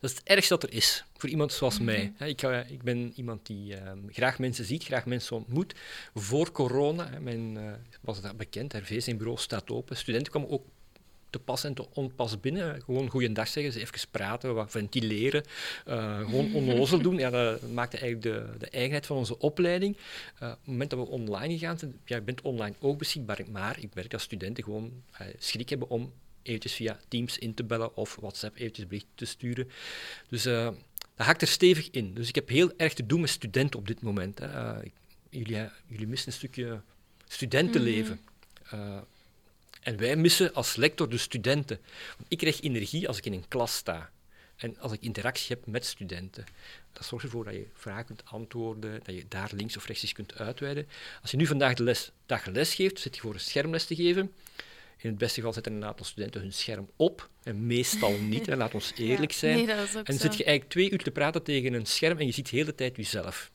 [0.00, 2.14] Dat is het ergste dat er is voor iemand zoals mm -hmm.
[2.18, 2.28] mij.
[2.28, 5.74] Ik, ik, ben iemand die um, graag mensen ziet, graag mensen ontmoet.
[6.14, 9.96] Voor corona, mijn, uh, was dat bekend, RV zijn bureau staat open.
[9.96, 10.64] Studenten kwamen ook
[11.34, 12.82] te pas en te onpas binnen.
[12.82, 15.44] Gewoon goeiedag zeggen, ze even praten, wat ventileren,
[15.88, 17.18] uh, gewoon onnozel doen.
[17.18, 19.96] Ja, dat maakte eigenlijk de, de eigenheid van onze opleiding.
[19.96, 23.40] Uh, op het moment dat we online gegaan zijn, ja, je bent online ook beschikbaar,
[23.50, 27.64] maar ik werk als studenten gewoon uh, schrik hebben om eventjes via Teams in te
[27.64, 29.70] bellen of WhatsApp eventjes bericht te sturen.
[30.28, 30.76] Dus dat
[31.16, 32.14] haakt er stevig in.
[32.14, 34.38] Dus ik heb heel erg te doen met studenten op dit moment.
[34.38, 34.72] Hè.
[35.30, 36.80] jullie, jullie missen een stukje
[37.26, 38.20] studentenleven.
[38.20, 39.04] Mm -hmm.
[39.84, 41.78] En wij missen als lector de studenten.
[42.28, 44.10] Ik krijg energie als ik in een klas sta.
[44.56, 46.44] En als ik interactie heb met studenten.
[46.92, 50.12] Dat zorgt ervoor dat je vragen kunt antwoorden, dat je daar links of rechts eens
[50.12, 50.86] kunt uitweiden.
[51.22, 53.94] Als je nu vandaag de les, dag les geeft, zit je voor een schermles te
[53.94, 54.32] geven.
[54.96, 57.28] In het beste geval zetten een aantal studenten hun scherm op.
[57.42, 59.56] En meestal niet, en laat ons eerlijk zijn.
[59.56, 62.32] Nee, en dan zit je eigenlijk twee uur te praten tegen een scherm en je
[62.32, 63.50] ziet de hele tijd jezelf.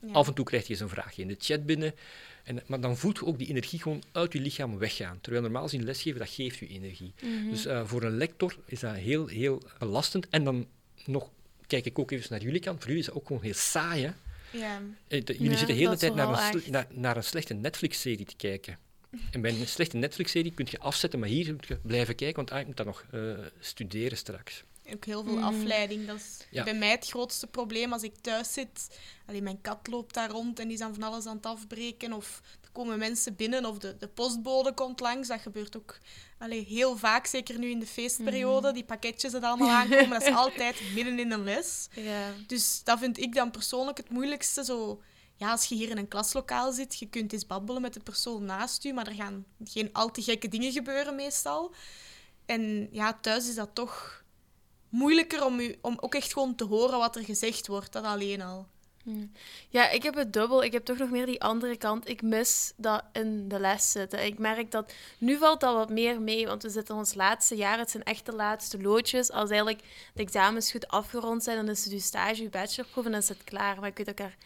[0.00, 0.12] Ja.
[0.12, 1.94] Af en toe krijg je eens een vraagje in de chat binnen.
[2.44, 5.18] En, maar dan voelt je ook die energie gewoon uit je lichaam weggaan.
[5.20, 7.12] Terwijl normaal gezien lesgeven, dat geeft je energie.
[7.22, 7.50] Mhm.
[7.50, 10.28] Dus uh, voor een lector is dat heel, heel belastend.
[10.28, 10.66] En dan
[11.04, 11.30] nog
[11.66, 12.78] kijk ik ook even naar jullie kant.
[12.78, 14.12] Voor jullie is dat ook gewoon heel saai, hè?
[14.58, 14.80] Ja.
[15.08, 18.36] De, jullie Ja, zitten de hele tijd naar een, naar, naar een slechte Netflix-serie te
[18.36, 18.78] kijken.
[19.30, 22.50] En bij een slechte Netflix-serie kun je afzetten, maar hier moet je blijven kijken, want
[22.50, 23.20] ah, ik moet dat nog eh,
[23.60, 24.64] studeren straks.
[24.94, 25.42] Ook heel veel Mm.
[25.42, 26.06] afleiding.
[26.06, 26.64] Dat is Ja.
[26.64, 28.98] bij mij het grootste probleem als ik thuis zit.
[29.26, 32.12] Alleen mijn kat loopt daar rond en die is aan van alles aan het afbreken.
[32.12, 35.28] Of er komen mensen binnen of de, de postbode komt langs.
[35.28, 35.98] Dat gebeurt ook
[36.38, 38.72] allee, heel vaak, zeker nu in de feestperiode.
[38.72, 41.88] Die pakketjes dat allemaal aankomen, dat is altijd midden in een les.
[41.94, 42.32] Ja.
[42.46, 44.64] Dus dat vind ik dan persoonlijk het moeilijkste.
[44.64, 45.02] Zo,
[45.36, 48.44] ja, als je hier in een klaslokaal zit, je kunt eens babbelen met de persoon
[48.44, 51.74] naast je, maar er gaan geen al te gekke dingen gebeuren meestal.
[52.46, 54.19] En ja, thuis is dat toch
[54.90, 57.92] moeilijker om, u, om ook echt gewoon te horen wat er gezegd wordt.
[57.92, 58.66] Dat alleen al.
[59.68, 60.62] Ja, ik heb het dubbel.
[60.62, 62.08] Ik heb toch nog meer die andere kant.
[62.08, 64.24] Ik mis dat in de les zitten.
[64.24, 64.92] Ik merk dat...
[65.18, 67.78] Nu valt dat wat meer mee, want we zitten ons laatste jaar.
[67.78, 69.30] Het zijn echt de laatste loodjes.
[69.30, 69.82] Als eigenlijk
[70.14, 73.28] de examens goed afgerond zijn, dan is het je stage, je bachelorproef en dan is
[73.28, 73.80] het klaar.
[73.80, 74.36] Maar ik weet dat ik daar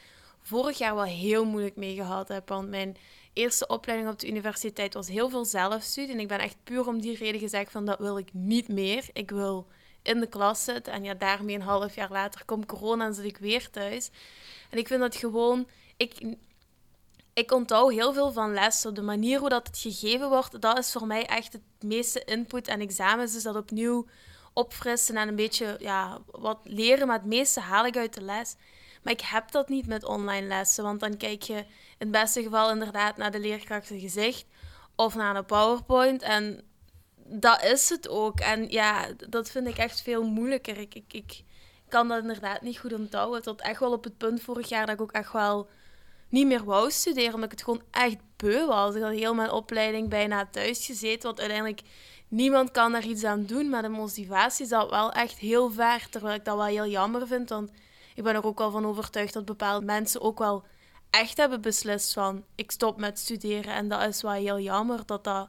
[0.41, 2.49] vorig jaar wel heel moeilijk mee gehad heb.
[2.49, 2.97] Want mijn
[3.33, 6.15] eerste opleiding op de universiteit was heel veel zelfstudie.
[6.15, 9.05] En ik ben echt puur om die reden gezegd van, dat wil ik niet meer.
[9.13, 9.67] Ik wil
[10.05, 10.93] in de klas zitten.
[10.93, 14.11] En ja, daarmee een half jaar later komt corona en zit ik weer thuis.
[14.71, 15.69] En ik vind dat gewoon...
[15.97, 16.37] Ik,
[17.35, 18.87] ik onthoud heel veel van les.
[18.87, 22.25] Op de manier hoe dat het gegeven wordt, dat is voor mij echt het meeste
[22.25, 22.69] input.
[22.69, 24.07] En examens dus dat opnieuw
[24.53, 27.07] opfrissen en een beetje ja, wat leren.
[27.07, 28.57] Maar het meeste haal ik uit de les.
[29.03, 30.85] Maar ik heb dat niet met online lessen.
[30.85, 31.67] Want dan kijk je in
[31.99, 34.47] het beste geval inderdaad naar de leerkracht gezicht.
[34.97, 36.23] Of naar een PowerPoint.
[36.23, 36.65] En
[37.27, 38.41] dat is het ook.
[38.41, 40.79] En ja, dat vind ik echt veel moeilijker.
[40.79, 41.43] Ik, ik, ik
[41.89, 43.43] kan dat inderdaad niet goed onthouden.
[43.43, 45.69] Tot echt wel op het punt vorig jaar dat ik ook echt wel
[46.29, 47.35] niet meer wou studeren.
[47.35, 48.95] Omdat ik het gewoon echt beu was.
[48.95, 51.23] Ik had heel mijn opleiding bijna thuis gezeten.
[51.23, 51.81] Want uiteindelijk,
[52.29, 53.69] niemand kan daar iets aan doen.
[53.69, 56.09] Maar de motivatie zat wel echt heel ver.
[56.11, 57.49] Terwijl ik dat wel heel jammer vind.
[57.49, 57.71] Want
[58.15, 60.65] ik ben er ook wel van overtuigd dat bepaalde mensen ook wel
[61.11, 62.45] echt hebben beslist van...
[62.55, 63.75] Ik stop met studeren.
[63.75, 65.49] En dat is wel heel jammer dat dat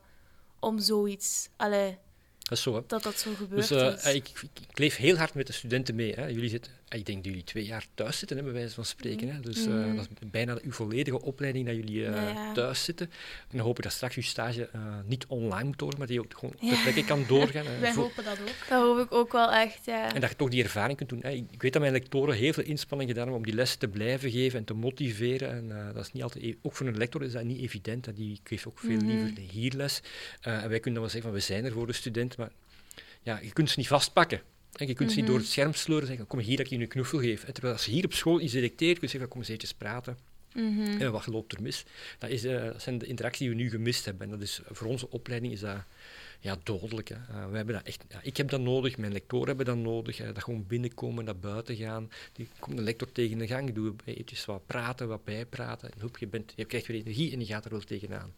[0.65, 1.49] om zoiets...
[1.55, 1.97] Allee,
[2.39, 2.81] Dat is zo, hè.
[2.87, 3.67] dat dat zo gebeurt.
[3.67, 4.13] Dus eh, is.
[4.13, 6.13] ik, ik, ik leef heel hard met de studenten mee.
[6.13, 6.25] Hè.
[6.25, 9.29] Jullie zitten, ik denk dat jullie twee jaar thuis zitten, hè, bij wijze van spreken.
[9.33, 9.39] Hè.
[9.39, 9.95] Dus eh, Mhm.
[9.95, 12.53] dat is bijna uw volledige opleiding dat jullie eh, Ja, ja.
[12.53, 13.05] thuis zitten.
[13.49, 16.15] En dan hoop ik dat straks uw stage eh, niet online moet worden, maar dat
[16.15, 16.69] je ook gewoon Ja.
[16.73, 17.65] ter plekke kan doorgaan.
[17.79, 18.47] Wij Voor- hopen dat ook.
[18.69, 20.13] Dat hoop ik ook wel echt, ja.
[20.13, 21.19] En dat je toch die ervaring kunt doen.
[21.21, 21.29] Hè.
[21.29, 24.31] Ik weet dat mijn lectoren heel veel inspanning gedaan hebben om die lessen te blijven
[24.31, 25.49] geven en te motiveren.
[25.51, 28.05] En eh, dat is niet altijd, e- ook voor een lector is dat niet evident.
[28.05, 28.13] Hè.
[28.13, 29.05] Die geeft ook veel Mhm.
[29.05, 30.01] liever hier les.
[30.41, 32.51] Eh, en wij kunnen dan wel zeggen van we zijn er voor de student, maar
[33.23, 34.41] ja, je kunt ze niet vastpakken.
[34.75, 35.33] En je kunt ze niet Mhm.
[35.33, 37.43] door het scherm sleuren en zeggen, kom hier dat ik je een knuffel geef.
[37.43, 39.73] En terwijl als je hier op school iets detecteert, kun je zeggen, kom eens eventjes
[39.73, 40.17] praten.
[40.53, 41.01] Mhm.
[41.01, 41.85] En wat loopt er mis?
[42.19, 44.23] Dat, is, eh, dat zijn de interacties die we nu gemist hebben.
[44.23, 45.77] En dat is, voor onze opleiding is dat
[46.39, 47.09] ja, dodelijk.
[47.09, 47.15] Hè.
[47.15, 50.17] Uh, we hebben dat echt, ja, ik heb dat nodig, mijn lectoren hebben dat nodig.
[50.17, 52.09] dat gewoon binnenkomen, naar buiten gaan.
[52.33, 55.91] Die komt een lector tegen de gang, doe eventjes wat praten, wat bijpraten.
[55.91, 58.33] En hoep, je, bent, je krijgt weer energie en je gaat er wel tegenaan.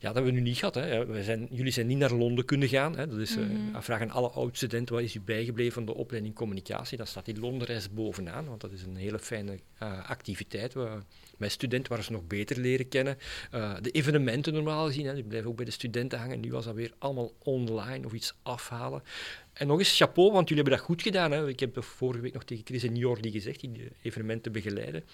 [0.00, 0.74] Ja, dat hebben we nu niet gehad.
[0.74, 1.06] Hè.
[1.06, 2.96] We zijn, jullie zijn niet naar Londen kunnen gaan.
[2.96, 3.08] Hè.
[3.08, 3.82] Dat is, mm -hmm.
[3.82, 6.96] vragen alle oud-studenten, wat is u bijgebleven van de opleiding communicatie?
[6.96, 10.74] Dan staat die Londenreis bovenaan, want dat is een hele fijne uh, activiteit.
[10.74, 10.88] We,
[11.36, 13.18] mijn studenten waar ze nog beter leren kennen.
[13.54, 16.40] Uh, de evenementen normaal gezien, hè, die blijven ook bij de studenten hangen.
[16.40, 19.02] Nu was dat weer allemaal online of iets afhalen.
[19.52, 21.30] En nog eens chapeau, want jullie hebben dat goed gedaan.
[21.30, 21.48] Hè.
[21.48, 25.04] Ik heb vorige week nog tegen Chris en Jordi gezegd, die de evenementen begeleiden.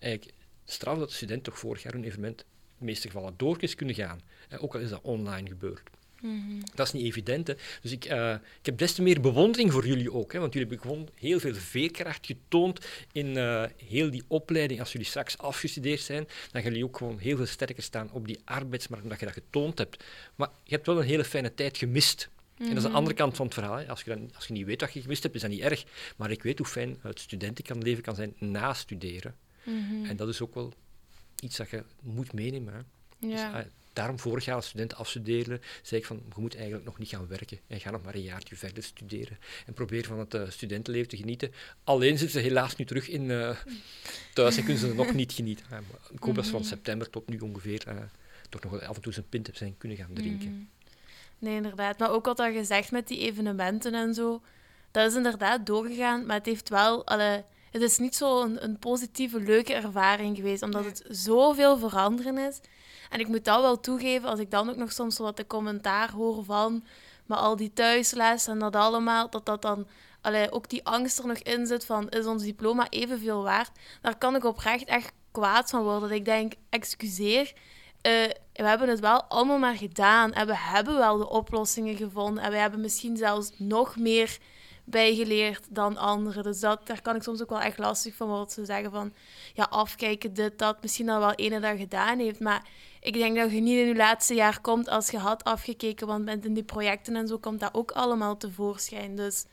[0.00, 2.44] Eigenlijk straf dat de studenten toch vorig jaar een evenement
[2.82, 4.20] de meeste gevallen door is kunnen gaan.
[4.58, 5.90] ook al is dat online gebeurd.
[6.22, 7.46] Mm Dat is niet evident.
[7.46, 7.54] Hè.
[7.82, 10.32] Dus ik, uh, ik heb des te meer bewondering voor jullie ook.
[10.32, 14.80] Hè, want jullie hebben gewoon heel veel veerkracht getoond in uh, heel die opleiding.
[14.80, 18.26] Als jullie straks afgestudeerd zijn, dan gaan jullie ook gewoon heel veel sterker staan op
[18.26, 20.04] die arbeidsmarkt, omdat je dat getoond hebt.
[20.34, 22.28] Maar je hebt wel een hele fijne tijd gemist.
[22.58, 22.96] En dat is de mhm.
[22.96, 23.76] andere kant van het verhaal.
[23.76, 23.88] Hè.
[23.88, 25.84] Als, je dan, als je niet weet wat je gemist hebt, is dat niet erg.
[26.16, 29.34] Maar ik weet hoe fijn het studentenleven kan zijn na studeren.
[29.62, 30.72] Mm En dat is ook wel
[31.42, 32.74] iets dat je moet meenemen.
[32.74, 32.80] Hè.
[33.28, 33.52] Ja.
[33.52, 36.98] Dus, uh, daarom vorig jaar als student afstuderen, zei ik van, je moet eigenlijk nog
[36.98, 37.58] niet gaan werken.
[37.66, 39.38] En ga nog maar een jaartje verder studeren.
[39.66, 41.52] En probeer van het uh, studentenleven te genieten.
[41.84, 43.56] Alleen zitten ze helaas nu terug in uh,
[44.34, 45.66] thuis en kunnen ze nog niet genieten.
[46.12, 46.68] ik hoop dat ze van mhm.
[46.68, 47.84] september tot nu ongeveer
[48.48, 50.50] toch nog af en toe zijn pint zijn kunnen gaan drinken.
[50.50, 50.64] Mhm.
[51.38, 51.98] Nee, inderdaad.
[51.98, 54.42] Maar ook wat al gezegd met die evenementen en zo,
[54.90, 57.06] dat is inderdaad doorgegaan, maar het heeft wel...
[57.06, 62.38] Alle, het is niet zo een, een, positieve, leuke ervaring geweest, omdat het zoveel veranderen
[62.38, 62.60] is.
[63.10, 66.10] En ik moet dat wel toegeven, als ik dan ook nog soms wat de commentaar
[66.10, 66.84] hoor van,
[67.26, 69.86] maar al die thuisles en dat allemaal, dat dat dan
[70.20, 73.70] allee, ook die angst er nog in zit van, is ons diploma evenveel waard?
[74.00, 76.00] Daar kan ik oprecht echt kwaad van worden.
[76.00, 77.52] Dat ik denk, excuseer,
[78.02, 78.12] uh,
[78.52, 80.32] we hebben het wel allemaal maar gedaan.
[80.32, 82.44] En we hebben wel de oplossingen gevonden.
[82.44, 84.38] En we hebben misschien zelfs nog meer
[84.84, 86.42] bijgeleerd dan anderen.
[86.42, 88.50] Dus dat, daar kan ik soms ook wel echt lastig van worden.
[88.50, 89.12] Ze zeggen van,
[89.54, 90.82] ja, afkijken, dit, dat.
[90.82, 92.40] Misschien al wel ene dat gedaan heeft.
[92.40, 92.66] Maar
[93.00, 96.06] ik denk dat je niet in je laatste jaar komt als je had afgekeken.
[96.06, 99.16] Want met in die projecten en zo komt dat ook allemaal tevoorschijn.
[99.16, 99.44] Dus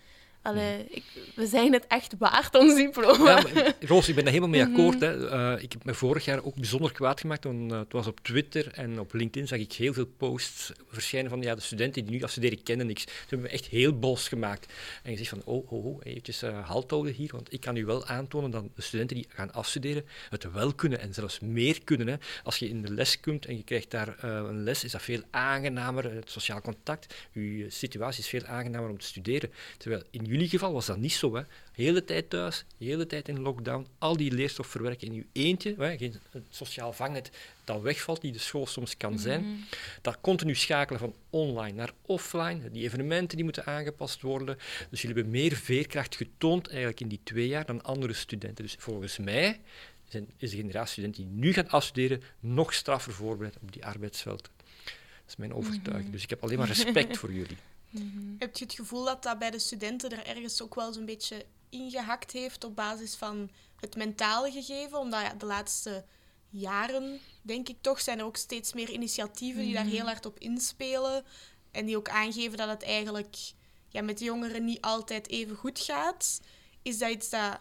[0.41, 1.03] Allee, ik,
[1.35, 3.37] we zijn het echt waard, ons diploma.
[3.37, 4.71] Ja, maar, Roos, ik ben daar helemaal mee mhm.
[4.71, 5.01] akkoord.
[5.01, 5.31] Hè.
[5.55, 8.19] Uh, ik heb me vorig jaar ook bijzonder kwaad gemaakt, want uh, het was op
[8.19, 12.15] Twitter en op LinkedIn zag ik heel veel posts verschijnen van ja, de studenten die
[12.15, 13.01] nu afstuderen kennen niks.
[13.01, 14.73] Ze hebben me echt heel boos gemaakt.
[15.03, 17.75] En je zegt van, oh, oh, oh eventjes uh, halt houden hier, want ik kan
[17.75, 21.83] u wel aantonen dat de studenten die gaan afstuderen het wel kunnen en zelfs meer
[21.83, 22.07] kunnen.
[22.07, 22.15] Hè.
[22.43, 25.21] Als je in de les komt en je krijgt daar een les, is dat veel
[25.29, 29.51] aangenamer, het sociaal contact, je situatie is veel aangenamer om te studeren.
[29.77, 31.35] Terwijl in jullie geval was dat niet zo.
[31.35, 31.41] Hè.
[31.71, 35.75] Hele tijd thuis, hele tijd in lockdown, al die leerstof verwerken in je eentje.
[35.77, 35.97] Hè.
[35.97, 36.15] Geen
[36.49, 37.31] sociaal vangnet
[37.63, 39.43] dat wegvalt, die de school soms kan zijn.
[39.45, 39.63] Mm
[40.01, 42.71] Dat continu schakelen van online naar offline.
[42.71, 44.57] Die evenementen die moeten aangepast worden.
[44.89, 48.63] Dus jullie hebben meer veerkracht getoond eigenlijk in die twee jaar dan andere studenten.
[48.63, 49.59] Dus volgens mij
[50.07, 54.49] zijn, is de generatie studenten die nu gaan afstuderen nog straffer voorbereid op die arbeidsveld.
[54.83, 56.03] Dat is mijn overtuiging.
[56.03, 56.11] Mhm.
[56.11, 57.57] Dus ik heb alleen maar respect voor jullie.
[57.89, 61.05] Mm Heb je het gevoel dat dat bij de studenten er ergens ook wel zo'n
[61.05, 63.49] beetje ingehakt heeft op basis van
[63.79, 64.99] het mentale gegeven?
[64.99, 66.05] Omdat ja, de laatste
[66.49, 69.93] jaren, denk ik toch, zijn er ook steeds meer initiatieven die daar mhm.
[69.93, 71.25] heel hard op inspelen.
[71.71, 73.37] En die ook aangeven dat het eigenlijk
[73.87, 76.41] ja, met jongeren niet altijd even goed gaat.
[76.81, 77.59] Is dat iets dat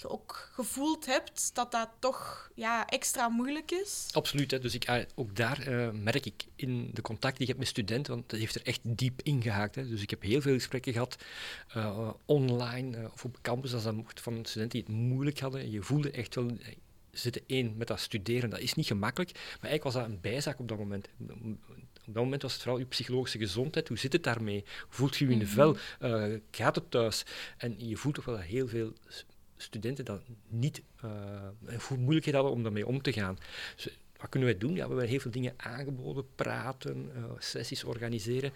[0.00, 4.08] je ook gevoeld hebt dat dat toch ja, extra moeilijk is?
[4.12, 4.50] Absoluut.
[4.50, 4.58] Hè.
[4.58, 7.68] Dus ik, ah, ook daar uh, merk ik in de contact die ik heb met
[7.68, 9.74] studenten, want dat heeft er echt diep ingehaakt.
[9.74, 9.88] Hè.
[9.88, 11.16] Dus ik heb heel veel gesprekken gehad
[11.76, 15.70] uh, online uh, of op campus, als dat mocht, van studenten die het moeilijk hadden.
[15.70, 16.50] Je voelde echt wel
[17.10, 19.32] zitten één met dat studeren, dat is niet gemakkelijk.
[19.32, 21.08] Maar eigenlijk was dat een bijzaak op dat moment.
[22.06, 23.88] Op dat moment was het vooral je psychologische gezondheid.
[23.88, 24.64] Hoe zit het daarmee?
[24.88, 25.54] Voelt je je in de mhm.
[25.54, 25.76] vel?
[26.50, 27.24] Gaat het thuis?
[27.56, 28.92] En je voelt toch wel heel veel
[29.56, 33.38] studenten dat niet, uh, hoe moeilijk hadden om daarmee om te gaan.
[33.76, 34.74] Dus, wat kunnen wij doen?
[34.74, 38.52] Ja, we hebben heel veel dingen aangeboden, praten, uh, sessies organiseren.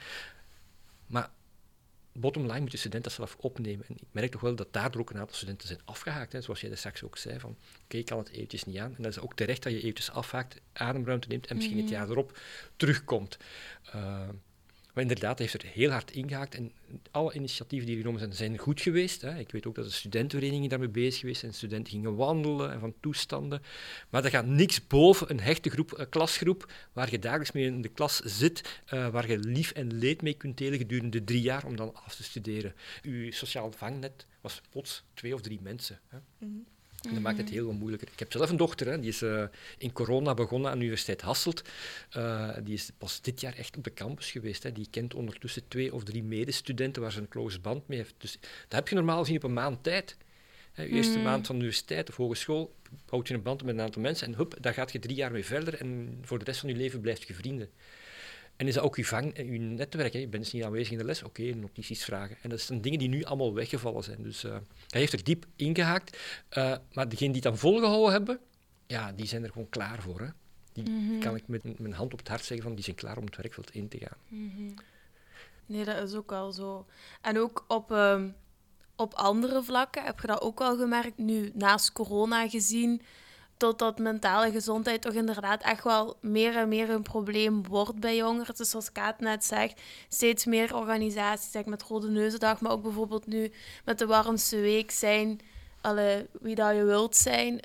[1.07, 1.31] Maar
[2.13, 3.87] bottom line moet de student dat zelf opnemen.
[3.89, 6.33] En ik merk toch wel dat daardoor ook een aantal studenten zijn afgehaakt.
[6.33, 6.41] Hè.
[6.41, 8.97] Zoals jij straks ook zei, van oké, ik kan het eventjes niet aan.
[8.97, 11.95] En dat is ook terecht dat je eventjes afhaakt, ademruimte neemt en misschien het mhm.
[11.95, 12.39] jaar erop
[12.77, 13.39] terugkomt.
[13.95, 14.29] Uh,
[14.95, 16.73] maar inderdaad, heeft er heel hard ingehaakt en
[17.11, 19.23] alle initiatieven die genomen zijn, zijn goed geweest.
[19.23, 19.39] Hè.
[19.39, 21.55] Ik weet ook dat de studentenverenigingen daarmee bezig geweest zijn.
[21.55, 23.63] Studenten gingen wandelen en van toestanden.
[24.11, 27.83] Maar er gaat niks boven een hechte groep, een klasgroep, waar je dagelijks mee in
[27.83, 31.67] de klas zit, uh, waar je lief en leed mee kunt delen gedurende drie jaar
[31.67, 32.75] om dan af te studeren.
[33.03, 36.01] Uw sociaal vangnet was plots twee of drie mensen.
[36.09, 36.19] Hè.
[36.39, 36.59] Mhm.
[37.03, 38.09] En dat maakt het heel wat moeilijker.
[38.13, 39.45] Ik heb zelf een dochter, hè, die is uh,
[39.79, 41.63] in corona begonnen aan de Universiteit Hasselt.
[42.17, 44.63] Uh, die is pas dit jaar echt op de campus geweest.
[44.63, 44.73] Hè.
[44.73, 48.15] Die kent ondertussen twee of drie medestudenten waar ze een close band mee heeft.
[48.19, 50.17] Dus dat heb je normaal gezien op een maand tijd.
[50.73, 52.75] Hè, je eerste maand van de universiteit of hogeschool
[53.07, 55.33] bouwt je een band met een aantal mensen en hup, daar gaat je drie jaar
[55.33, 57.71] mee verder en voor de rest van je leven blijft je vrienden.
[58.61, 60.13] En is dat ook je, vang, je netwerk?
[60.13, 60.19] Hè?
[60.19, 62.37] Je bent dus niet aanwezig in de les, oké, okay, notities vragen.
[62.43, 64.23] En dat zijn dingen die nu allemaal weggevallen zijn.
[64.23, 64.51] Dus uh,
[64.89, 66.17] hij heeft er diep ingehaakt.
[66.59, 68.41] Uh, maar degenen die het dan volgehouden hebben,
[68.87, 70.21] ja, die zijn er gewoon klaar voor.
[70.21, 70.27] Hè?
[70.73, 71.21] Die mm -hmm.
[71.21, 73.37] kan ik met mijn hand op het hart zeggen van, die zijn klaar om het
[73.37, 74.19] werkveld in te gaan.
[74.29, 74.75] Mm -hmm.
[75.67, 76.87] Nee, dat is ook wel zo.
[77.21, 78.35] En ook op, um,
[78.97, 83.03] op andere vlakken heb je dat ook wel gemerkt, nu naast corona gezien
[83.61, 88.55] totdat mentale gezondheid toch inderdaad echt wel meer en meer een probleem wordt bij jongeren.
[88.55, 93.27] Dus zoals Kaat net zegt, steeds meer organisaties, zeg met Rode Neuzendag, maar ook bijvoorbeeld
[93.27, 93.53] nu
[93.85, 95.41] met de Warmste Week zijn,
[95.81, 97.61] alle, wie dat je wilt zijn,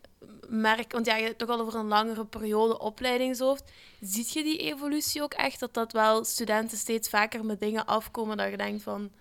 [0.48, 4.58] merk, want ja, je hebt toch al over een langere periode opleidingshoofd, ziet je die
[4.58, 8.84] evolutie ook echt, dat dat wel studenten steeds vaker met dingen afkomen dat je denkt
[8.84, 9.12] van,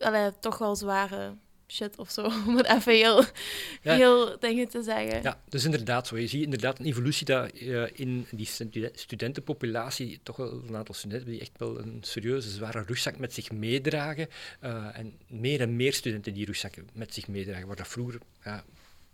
[0.00, 1.34] allee, toch wel zware
[1.68, 3.24] shit of zo, om het even heel,
[3.82, 3.94] ja.
[3.94, 5.22] heel dingen te zeggen.
[5.22, 6.18] Ja, dus inderdaad zo.
[6.18, 8.48] Je ziet inderdaad een evolutie dat uh, in die
[8.94, 13.52] studentenpopulatie toch wel een aantal studenten die echt wel een serieuze, zware rugzak met zich
[13.52, 14.28] meedragen.
[14.64, 18.64] Uh, en meer en meer studenten die rugzakken met zich meedragen, waar dat vroeger ja,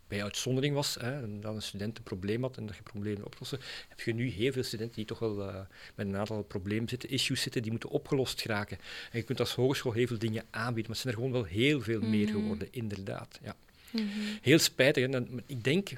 [0.09, 3.25] bij uitzondering was, hè, en dat een student een probleem had en dat je problemen
[3.25, 5.55] oplossen, heb je nu heel veel studenten die toch wel uh,
[5.95, 8.79] met een aantal problemen zitten, issues zitten, die moeten opgelost geraken.
[9.11, 11.45] En je kunt als hogeschool heel veel dingen aanbieden, maar het zijn er gewoon wel
[11.45, 12.11] heel veel mm -hmm.
[12.11, 13.39] meer geworden, inderdaad.
[13.43, 13.57] Ja.
[13.91, 14.39] Mm -hmm.
[14.43, 15.11] Heel spijtig.
[15.11, 15.21] Hè.
[15.47, 15.91] Ik denk,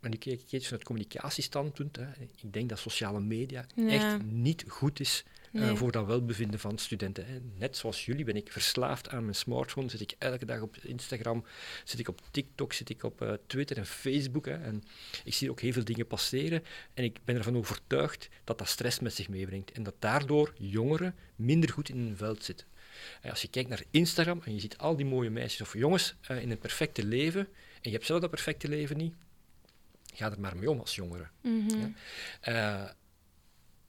[0.00, 3.88] maar nu kijk ik eens van het communicatiestandpunt, hè, ik denk dat sociale media ja.
[3.88, 5.70] echt niet goed is Nee.
[5.70, 7.26] Uh, voor dat welbevinden van studenten.
[7.26, 7.38] Hè.
[7.58, 9.88] Net zoals jullie ben ik verslaafd aan mijn smartphone.
[9.88, 11.44] Zit ik elke dag op Instagram,
[11.84, 14.46] zit ik op TikTok, zit ik op uh, Twitter en Facebook.
[14.46, 14.56] Hè.
[14.62, 14.82] En
[15.24, 16.64] ik zie ook heel veel dingen passeren.
[16.94, 19.72] En ik ben ervan overtuigd dat dat stress met zich meebrengt.
[19.72, 22.66] En dat daardoor jongeren minder goed in hun veld zitten.
[23.20, 26.14] En als je kijkt naar Instagram en je ziet al die mooie meisjes of jongens
[26.30, 27.40] uh, in een perfecte leven,
[27.74, 29.14] en je hebt zelf dat perfecte leven niet,
[30.14, 31.26] ga er maar mee om als jongere.
[31.40, 31.96] Mm -hmm.
[32.42, 32.96] ja.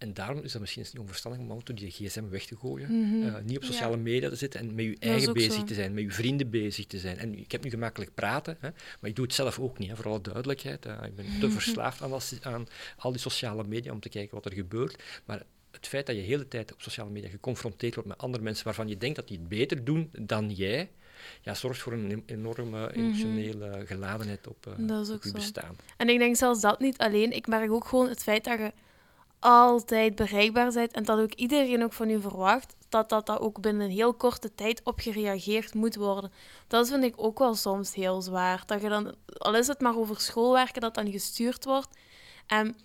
[0.03, 2.91] En daarom is dat misschien niet onverstandig om altijd die gsm weg te gooien.
[2.91, 3.27] Mm -hmm.
[3.27, 4.01] uh, niet op sociale ja.
[4.01, 5.63] media te zitten en met je eigen bezig zo.
[5.63, 7.17] te zijn, met je vrienden bezig te zijn.
[7.17, 9.95] En ik heb nu gemakkelijk praten, hè, maar ik doe het zelf ook niet, hè,
[9.95, 10.85] voor alle duidelijkheid.
[10.85, 14.45] Uh, ik ben te verslaafd aan, aan, al die sociale media om te kijken wat
[14.45, 15.03] er gebeurt.
[15.25, 18.43] Maar het feit dat je de hele tijd op sociale media geconfronteerd wordt met andere
[18.43, 20.91] mensen waarvan je denkt dat die het beter doen dan jij,
[21.41, 23.85] ja, zorgt voor een enorme emotionele mm -hmm.
[23.85, 25.35] geladenheid op, uh, op je zo.
[25.35, 25.75] bestaan.
[25.97, 27.31] En ik denk zelfs dat niet alleen.
[27.31, 28.71] Ik merk ook gewoon het feit dat je
[29.43, 33.61] altijd bereikbaar bent en dat ook iedereen ook van u verwacht dat dat, dat ook
[33.61, 36.31] binnen een heel korte tijd op gereageerd moet worden.
[36.67, 38.63] Dat vind ik ook wel soms heel zwaar.
[38.65, 41.97] Dat je dan, al is het maar over schoolwerken, dat dan gestuurd wordt.
[42.47, 42.75] En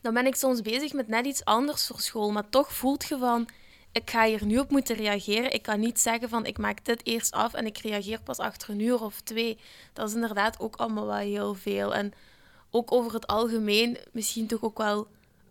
[0.00, 3.18] dan ben ik soms bezig met net iets anders voor school, maar toch voelt je
[3.18, 3.48] van,
[3.92, 5.52] ik ga hier nu op moeten reageren.
[5.52, 8.70] Ik kan niet zeggen van, ik maak dit eerst af en ik reageer pas achter
[8.70, 9.58] een uur of twee.
[9.92, 11.94] Dat is inderdaad ook allemaal wel heel veel.
[11.94, 12.12] En
[12.70, 15.06] ook over het algemeen misschien toch ook wel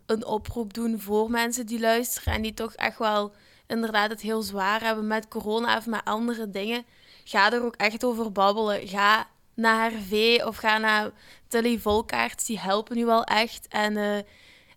[0.08, 3.34] een oproep doen voor mensen die luisteren en die toch echt wel
[3.67, 6.86] inderdaad het heel zwaar hebben met corona of met andere dingen.
[7.24, 8.88] Ga er ook echt over babbelen.
[8.88, 11.12] Ga naar HRV of ga naar
[11.48, 12.46] Tilly Volkaerts.
[12.46, 13.67] Die helpen nu wel echt.
[13.67, 14.17] En uh,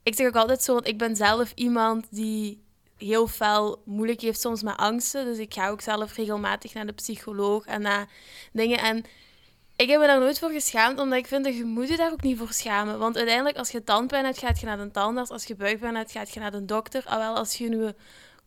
[0.03, 2.62] ik zeg ook altijd zo, want ik ben zelf iemand die
[2.97, 5.25] heel veel moeilijk heeft soms met angsten.
[5.25, 8.09] Dus ik ga ook zelf regelmatig naar de psycholoog en naar
[8.53, 8.79] dingen.
[8.79, 9.05] En
[9.81, 12.12] ik heb me daar nooit voor geschaamd, omdat ik vind dat je moet je daar
[12.12, 12.99] ook niet voor schamen.
[12.99, 15.31] Want uiteindelijk, als je tandpijn hebt, gaat je naar de tandarts.
[15.31, 17.03] Als je buikpijn hebt, gaat je naar de dokter.
[17.07, 17.95] Alhoewel, als je je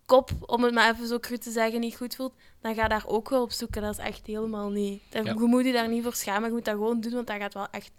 [0.06, 3.04] kop, om het maar even zo cru te zeggen, niet goed voelt, dan ga daar
[3.08, 3.82] ook wel op zoeken.
[3.82, 5.02] Dat is echt helemaal niet...
[5.10, 5.22] Ja.
[5.24, 6.48] Je moet je daar niet voor schamen.
[6.48, 7.91] Je moet dat gewoon doen, want dat gaat wel echt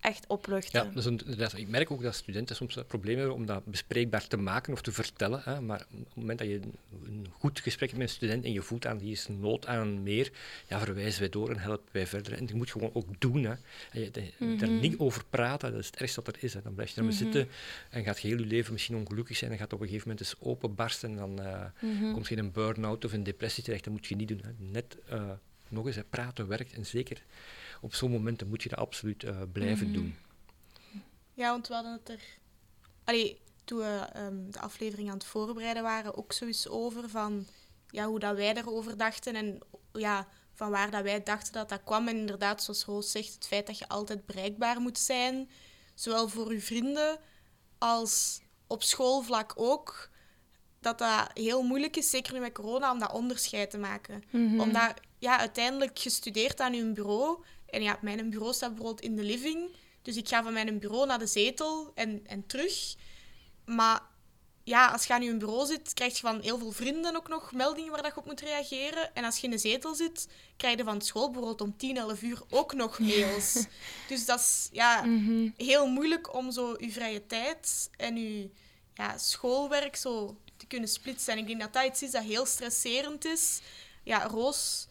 [0.00, 0.84] echt opluchten.
[0.84, 4.36] Ja, dus inderdaad, ik merk ook dat studenten soms problemen hebben om dat bespreekbaar te
[4.36, 5.40] maken of te vertellen.
[5.44, 6.60] Hè, maar op het moment dat je
[7.04, 10.02] een goed gesprek hebt met een student en je voelt aan die is nood aan
[10.02, 10.30] meer,
[10.68, 12.32] ja, verwijzen wij door en helpen wij verder.
[12.32, 13.44] En je moet gewoon ook doen.
[13.44, 13.54] Hè.
[13.90, 14.58] En je, de, mm -hmm.
[14.58, 16.54] Daar niet over praten, dat is het ergste wat er is.
[16.54, 16.62] Hè.
[16.62, 17.32] Dan blijf je ermee mm -hmm.
[17.32, 17.54] zitten
[17.90, 20.26] en gaat je heel je leven misschien ongelukkig zijn en gaat op een gegeven moment
[20.26, 22.12] eens openbarsten en dan uh, mm -hmm.
[22.12, 23.84] komt je in een burn-out of een depressie terecht.
[23.84, 24.42] Dat moet je niet doen.
[24.44, 24.50] Hè.
[24.58, 25.30] Net uh,
[25.68, 27.22] nog eens, hè, praten werkt en zeker
[27.80, 30.02] op zo'n momenten moet je dat absoluut uh, blijven mm -hmm.
[30.02, 30.14] doen.
[31.34, 32.20] Ja, want we hadden het er...
[33.04, 37.46] Allee, toen we um, de aflevering aan het voorbereiden waren, ook zoiets over van
[37.90, 39.58] ja, hoe dat wij erover dachten en
[39.92, 42.08] ja, van waar dat wij dachten dat dat kwam.
[42.08, 45.50] En inderdaad, zoals Roos zegt, het feit dat je altijd bereikbaar moet zijn,
[45.94, 47.18] zowel voor je vrienden
[47.78, 50.10] als op schoolvlak ook,
[50.80, 54.22] dat dat heel moeilijk is, zeker nu met corona, om dat onderscheid te maken.
[54.30, 54.60] Mm -hmm.
[54.60, 59.22] Omdat ja, uiteindelijk gestudeerd aan je bureau En ja, mijn bureau staat bijvoorbeeld in de
[59.22, 59.68] living.
[60.02, 62.94] Dus ik ga van mijn bureau naar de zetel en, en terug.
[63.64, 64.02] Maar
[64.64, 67.52] ja, als je aan je bureau zit, krijg je van heel veel vrienden ook nog
[67.52, 69.14] meldingen waar je op moet reageren.
[69.14, 72.22] En als je in de zetel zit, krijg je van school bijvoorbeeld om 10, 11
[72.22, 73.64] uur ook nog mails.
[74.08, 75.48] dus dat is ja, Mhm.
[75.56, 78.50] heel moeilijk om zo je vrije tijd en je
[78.94, 81.32] ja, schoolwerk zo te kunnen splitsen.
[81.32, 83.60] En ik denk dat dat iets is dat heel stresserend is.
[84.04, 84.86] Ja, Roos,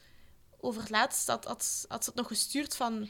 [0.62, 3.07] over het laatst had, had, had ze het nog gestuurd van...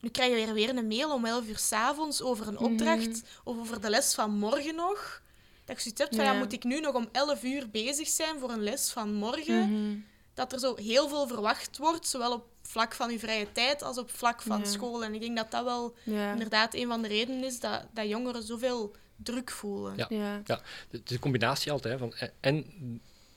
[0.00, 3.58] Nu krijg je weer, weer een mail om 11 uur s'avonds over een opdracht of
[3.58, 5.22] over de les van morgen nog.
[5.64, 6.32] Dat je zoiets hebt van, ja.
[6.32, 6.38] Ja.
[6.38, 9.70] moet ik nu nog om 11 uur bezig zijn voor een les van morgen?
[9.70, 9.96] Mhm.
[10.34, 13.98] Dat er zo heel veel verwacht wordt, zowel op vlak van je vrije tijd als
[13.98, 14.64] op vlak van Ja.
[14.64, 15.04] school.
[15.04, 16.32] En ik denk dat dat wel Ja.
[16.32, 19.96] inderdaad een van de redenen is dat, dat jongeren zoveel druk voelen.
[19.96, 20.06] Ja.
[20.08, 20.40] Ja.
[20.44, 21.92] Ja, het is een combinatie altijd.
[21.92, 22.64] Hè, van, en,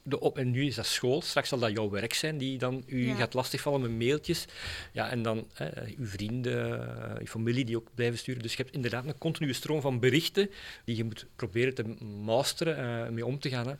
[0.03, 2.83] de op, en nu is dat school, straks zal dat jouw werk zijn die dan
[2.87, 3.15] u Ja.
[3.15, 4.45] gaat lastigvallen met mailtjes.
[4.91, 8.41] Ja, en dan hè, uw vrienden, eh, uw familie die ook blijven sturen.
[8.41, 10.49] Dus je hebt inderdaad een continue stroom van berichten
[10.85, 11.83] die je moet proberen te
[12.23, 13.67] masteren, eh mee om te gaan.
[13.67, 13.73] Hè.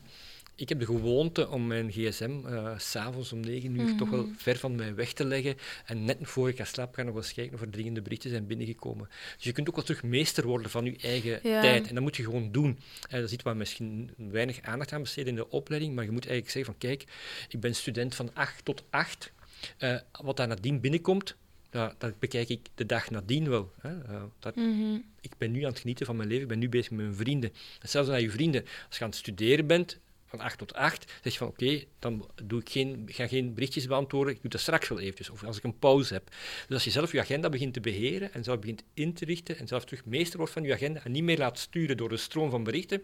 [0.56, 4.28] Ik heb de gewoonte om mijn gsm eh, s s'avonds om negen uur toch wel
[4.38, 5.56] ver van mij weg te leggen.
[5.86, 8.48] En net voor ik ga slapen ga nog eens kijken of er dringende berichten zijn
[8.48, 9.10] binnengekomen.
[9.36, 11.62] Dus je kunt ook wel terug meester worden van je eigen Ja.
[11.62, 11.88] tijd.
[11.88, 12.80] En dat moet je gewoon doen.
[13.10, 15.96] En dat is iets waar misschien weinig aandacht aan besteden in de opleiding.
[15.96, 17.04] Maar je moet eigenlijk zeggen van kijk,
[17.50, 19.32] ik ben student van 8 tot 8.
[19.78, 21.36] Eh, wat daar nadien binnenkomt,
[21.70, 23.72] dat, dat bekijk ik de dag nadien wel.
[23.82, 24.02] Hè.
[24.04, 24.98] Eh, dat, Mhm.
[25.22, 27.16] ik ben nu aan het genieten van mijn leven, ik ben nu bezig met mijn
[27.18, 27.52] vrienden.
[27.80, 28.62] Hetzelfde aan je vrienden.
[28.88, 30.00] Als je aan het studeren bent,
[30.32, 33.88] van 8 tot 8, zeg je van oké, dan doe ik geen, ga geen berichtjes
[33.88, 36.30] beantwoorden, ik doe dat straks wel eventjes, of als ik een pauze heb.
[36.68, 39.58] Dus als je zelf je agenda begint te beheren en zelf begint in te richten
[39.58, 42.18] en zelf terug meester wordt van je agenda en niet meer laat sturen door de
[42.18, 43.02] stroom van berichten,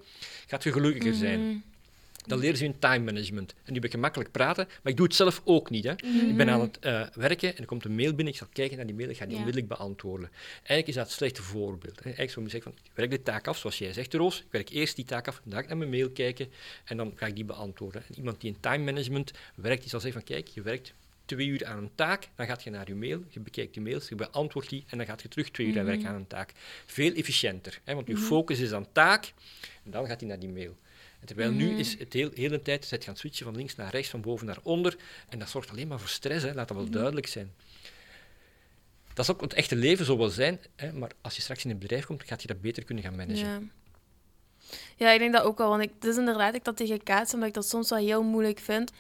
[0.48, 1.64] gaat je gelukkiger zijn.
[2.28, 2.36] Mhm.
[2.36, 3.54] Dan leren ze in time management.
[3.64, 5.84] En nu ben ik gemakkelijk praten, maar ik doe het zelf ook niet.
[5.84, 5.92] Hè.
[6.30, 8.78] Ik ben aan het eh, werken en er komt een mail binnen, ik zal kijken
[8.78, 9.38] naar die mail, ik ga die Ja.
[9.40, 10.30] onmiddellijk beantwoorden.
[10.58, 11.96] Eigenlijk is dat het slechte voorbeeld.
[11.96, 12.04] Hè.
[12.04, 14.40] Eigenlijk zou je zeggen van, ik werk de taak af, zoals jij zegt, Roos.
[14.40, 16.52] Ik werk eerst die taak af, dan ga ik naar mijn mail kijken
[16.86, 18.04] en dan ga ik die beantwoorden.
[18.08, 20.94] En iemand die in time management werkt, die zal zeggen van, kijk, je werkt
[21.26, 24.10] twee uur aan een taak, dan gaat je naar je mail, je bekijkt die mails,
[24.10, 26.52] je beantwoordt die en dan gaat je terug twee uur aan werken aan een taak.
[26.86, 29.34] Veel efficiënter, hè, want je focus is aan taak
[29.84, 30.78] en dan gaat hij naar die mail.
[31.20, 34.10] En terwijl nu is het heel, heel de tijd gaan switchen van links naar rechts,
[34.10, 34.98] van boven naar onder.
[35.30, 36.54] En dat zorgt alleen maar voor stress, hè.
[36.54, 37.54] laat dat wel duidelijk zijn.
[39.14, 41.70] Dat is ook het echte leven zo wel zijn, hè, maar als je straks in
[41.70, 43.72] een bedrijf komt, gaat je dat beter kunnen gaan managen.
[44.68, 45.06] Ja.
[45.06, 45.70] ja, ik denk dat ook wel.
[45.70, 48.24] Want ik, het is inderdaad ik dat tegen Kaats, omdat ik dat soms wel heel
[48.24, 48.92] moeilijk vind.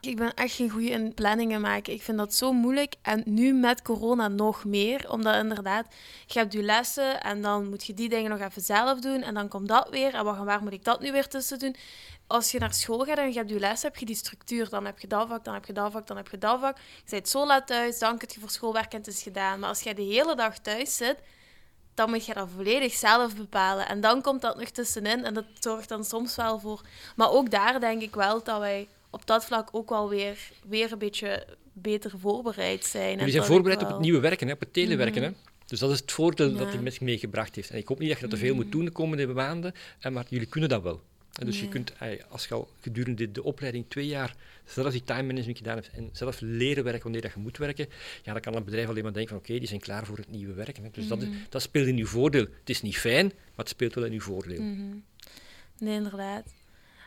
[0.00, 1.92] Ik ben echt geen goede in planningen maken.
[1.92, 2.94] Ik vind dat zo moeilijk.
[3.02, 5.10] En nu met corona nog meer.
[5.10, 5.86] Omdat inderdaad,
[6.26, 9.22] je hebt je lessen en dan moet je die dingen nog even zelf doen.
[9.22, 10.14] En dan komt dat weer.
[10.14, 11.76] En waar, moet ik dat nu weer tussen doen?
[12.26, 14.68] Als je naar school gaat en je hebt je les, heb je die structuur.
[14.68, 16.76] Dan heb je dat vak, dan heb je dat vak, dan heb je dat vak.
[16.76, 19.58] Je bent zo laat thuis, dan kun je voor schoolwerk en het is gedaan.
[19.58, 21.18] Maar als jij de hele dag thuis zit,
[21.94, 23.88] dan moet je dat volledig zelf bepalen.
[23.88, 26.80] En dan komt dat nog tussenin en dat zorgt dan soms wel voor...
[27.16, 30.92] Maar ook daar denk ik wel dat wij op dat vlak ook wel weer, weer
[30.92, 33.10] een beetje beter voorbereid zijn.
[33.16, 35.22] Jullie zijn dat voorbereid op het nieuwe werken, hè, op het telewerken.
[35.22, 35.30] Hè?
[35.66, 36.72] Dus dat is het voordeel dat Ja.
[36.72, 37.70] het met meegebracht heeft.
[37.70, 39.72] En ik hoop niet dat je dat te veel moet doen de komende maanden,
[40.12, 41.02] maar jullie kunnen dat wel.
[41.38, 41.92] En dus je kunt,
[42.28, 46.08] als je al gedurende de opleiding twee jaar zelf die time management gedaan hebt en
[46.12, 47.88] zelf leren werken wanneer dat je moet werken,
[48.22, 50.30] ja, dan kan een bedrijf alleen maar denken van oké, die zijn klaar voor het
[50.30, 50.82] nieuwe werken.
[50.84, 50.90] Hè.
[50.92, 52.40] Dus dat, is, dat speelt in uw voordeel.
[52.60, 54.62] Het is niet fijn, maar het speelt wel in uw voordeel.
[54.62, 54.96] Mhm.
[55.78, 56.54] Nee, inderdaad.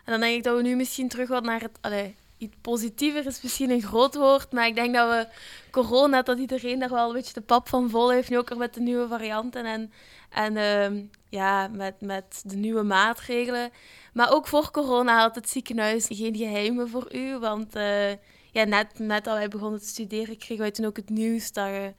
[0.05, 2.13] En dan denk ik dat we nu misschien terug wat naar het...
[2.37, 5.27] Iets positiever is misschien een groot woord, maar ik denk dat we
[5.71, 8.57] corona, dat iedereen daar wel een beetje de pap van vol heeft, nu ook al
[8.57, 9.91] met de nieuwe varianten en,
[10.29, 13.71] en ehm, ja, met, met de nieuwe maatregelen.
[14.13, 18.11] Maar ook voor corona had het ziekenhuis geen geheimen voor u, want eh,
[18.51, 21.67] ja, net, net dat wij begonnen te studeren, kregen wij toen ook het nieuws dat
[21.67, 21.93] je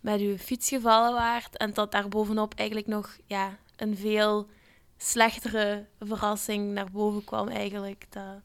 [0.00, 4.46] met uw fiets gevallen waart en dat daar bovenop eigenlijk nog ja, een veel
[4.96, 8.06] slechtere verrassing naar boven kwam eigenlijk.
[8.08, 8.40] Dat,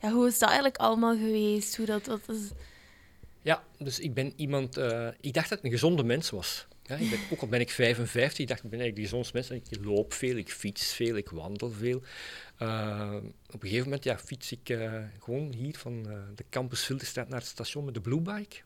[0.00, 1.76] ja, hoe is dat eigenlijk allemaal geweest?
[1.76, 2.50] Hoe dat, dat is...
[3.42, 4.76] Ja, dus ik ben iemand...
[4.76, 6.66] eh, ik dacht dat ik een gezonde mens was.
[6.82, 9.54] Ja, ik ben, ook al ben ik 55, ik dacht ik ben eigenlijk de gezondste
[9.56, 9.70] mens.
[9.70, 12.02] Ik loop veel, ik fiets veel, ik wandel veel.
[12.56, 13.14] Eh,
[13.46, 16.02] op een gegeven moment ja, fiets ik eh, gewoon hier van
[16.34, 18.60] de campus Filterstraat naar het station met de Blue Bike.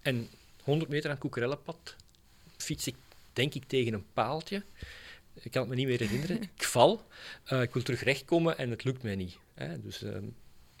[0.00, 0.28] En
[0.62, 1.94] 100 meter aan het
[2.56, 2.96] fiets ik
[3.32, 4.64] denk ik tegen een paaltje.
[5.40, 6.42] Ik kan het me niet meer herinneren.
[6.42, 7.06] Ik val.
[7.44, 9.36] Eh, ik wil terug rechtkomen en het lukt mij niet.
[9.54, 9.80] Hè.
[9.80, 10.24] Dus ehm,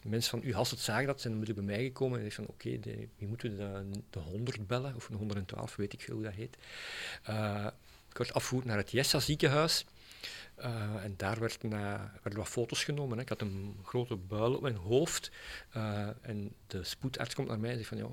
[0.04, 2.80] mensen van U Hasselt zagen dat, zijn onmiddellijk bij mij gekomen en zeiden van oké,
[2.80, 6.32] de- wie moeten de, de 100 bellen, of een 112, weet ik veel hoe dat
[6.32, 6.56] heet.
[7.22, 7.66] Eh,
[8.10, 9.84] ik werd afgevoerd naar het Jessa ziekenhuis.
[10.54, 13.16] Eh, en daar werd na, werden wat foto's genomen.
[13.16, 13.22] Hè.
[13.22, 15.30] Ik had een grote buil op mijn hoofd.
[16.20, 18.08] En de spoedarts komt naar mij en zegt van, ja,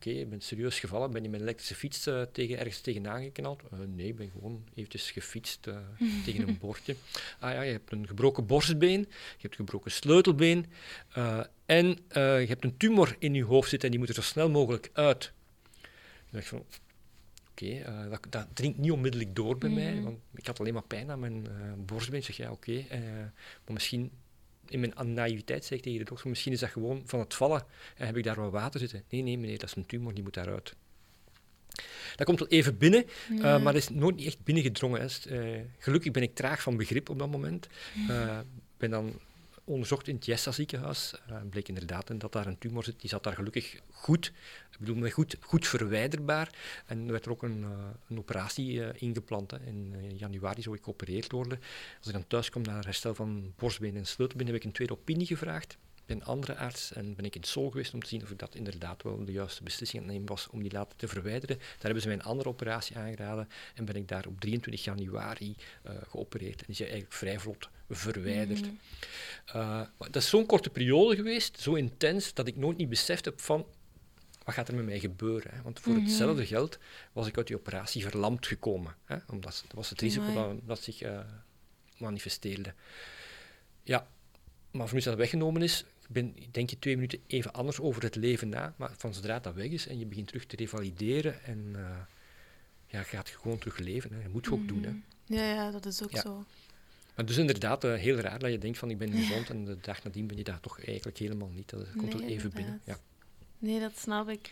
[0.00, 2.80] eh, oké, je bent serieus gevallen, ben je met een elektrische fiets uh, tegen, ergens
[2.80, 3.62] tegenaan geknald?
[3.72, 5.76] Uh, nee, ik ben gewoon eventjes gefietst uh,
[6.24, 6.96] tegen een bordje.
[7.38, 9.06] Ah ja, je hebt een gebroken borstbeen, je
[9.38, 10.66] hebt een gebroken sleutelbeen
[11.66, 14.50] en je hebt een tumor in je hoofd zitten en die moet er zo snel
[14.50, 15.32] mogelijk uit.
[15.80, 16.64] Dan dacht ik van,
[17.50, 20.82] oké, okay, dat, dat, dringt niet onmiddellijk door bij mij, want ik had alleen maar
[20.82, 21.46] pijn aan mijn
[21.86, 22.18] borstbeen.
[22.18, 22.98] Ik zeg, ja, oké, okay,
[23.64, 24.10] maar misschien
[24.70, 27.64] in mijn naïviteit zeg ik tegen de dokter, misschien is dat gewoon van het vallen
[27.96, 29.02] en heb ik daar wat water zitten.
[29.08, 30.74] Nee, nee meneer, dat is een tumor, die moet daaruit.
[32.16, 35.10] Dat komt wel even binnen, uh, maar dat is nooit echt binnengedrongen.
[35.28, 37.68] Uh, gelukkig ben ik traag van begrip op dat moment.
[38.08, 38.38] Uh,
[38.76, 39.20] ben dan
[39.66, 41.14] onderzocht in het Jessa ziekenhuis.
[41.30, 43.00] Uh, bleek inderdaad dat daar een tumor zit.
[43.00, 44.32] Die zat daar gelukkig goed,
[44.70, 46.54] ik bedoel, goed, goed verwijderbaar.
[46.86, 47.68] En er werd er ook een, uh,
[48.08, 49.50] een operatie ingeplant.
[49.50, 49.58] Hè.
[49.58, 51.58] In januari zou ik geopereerd worden.
[51.98, 54.92] Als ik dan thuis kom naar herstel van borstbeen en sleutelbeen, heb ik een tweede
[54.92, 58.22] opinie gevraagd bij een andere arts en ben ik in Sol geweest om te zien
[58.22, 60.96] of ik dat inderdaad wel de juiste beslissing aan het nemen was om die laten
[60.96, 61.56] te verwijderen.
[61.56, 65.56] Daar hebben ze mij een andere operatie aangeraden en ben ik daar op 23 januari
[65.86, 66.58] uh, geopereerd.
[66.58, 68.62] En die is eigenlijk vrij vlot verwijderd.
[68.62, 68.78] Mm
[69.54, 73.40] uh, dat is zo'n korte periode geweest, zo intens, dat ik nooit niet beseft heb
[73.40, 73.66] van
[74.44, 75.54] wat gaat er met mij gebeuren?
[75.54, 75.62] Hè?
[75.62, 76.06] Want voor mm -hmm.
[76.06, 76.78] hetzelfde geld
[77.12, 78.94] was ik uit die operatie verlamd gekomen.
[79.04, 79.16] Hè?
[79.26, 81.20] Omdat dat was het risico dat, dat, zich uh,
[81.96, 82.74] manifesteerde.
[83.82, 84.08] Ja,
[84.70, 88.14] maar voor nu dat weggenomen is, ben, denk je twee minuten even anders over het
[88.14, 88.74] leven na.
[88.76, 91.90] Maar van zodra dat weg is en je begint terug te revalideren en uh,
[92.86, 94.12] ja, gaat gewoon terug leven.
[94.12, 94.22] Hè.
[94.22, 94.82] Je moet het ook doen.
[94.82, 94.90] Hè.
[94.90, 95.04] Mm.
[95.26, 96.20] Ja, ja, dat is ook ja.
[96.20, 96.44] zo.
[97.14, 99.76] Maar dus inderdaad, uh, heel raar dat je denkt van ik ben gezond en de
[99.80, 101.70] dag nadien ben je daar toch eigenlijk helemaal niet.
[101.70, 102.80] Dat komt nee, wel even binnen.
[102.84, 102.98] Ja.
[103.58, 104.50] Nee, dat snap ik.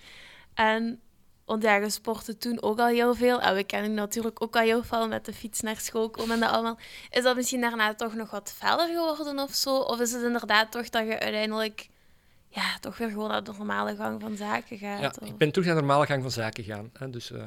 [0.55, 1.00] En
[1.47, 3.40] je sportte toen ook al heel veel.
[3.40, 6.40] En we kennen natuurlijk ook al heel veel met de fiets naar school komen en
[6.40, 6.78] dat allemaal.
[7.11, 9.76] Is dat misschien daarna toch nog wat feller geworden of zo?
[9.76, 11.88] Of is het inderdaad toch dat je uiteindelijk
[12.49, 15.01] ja, toch weer gewoon naar de normale gang van zaken gaat?
[15.01, 15.28] Ja, of?
[15.28, 16.90] ik ben terug naar de normale gang van zaken gegaan.
[16.92, 17.11] Hè.
[17.11, 17.42] Dus uh,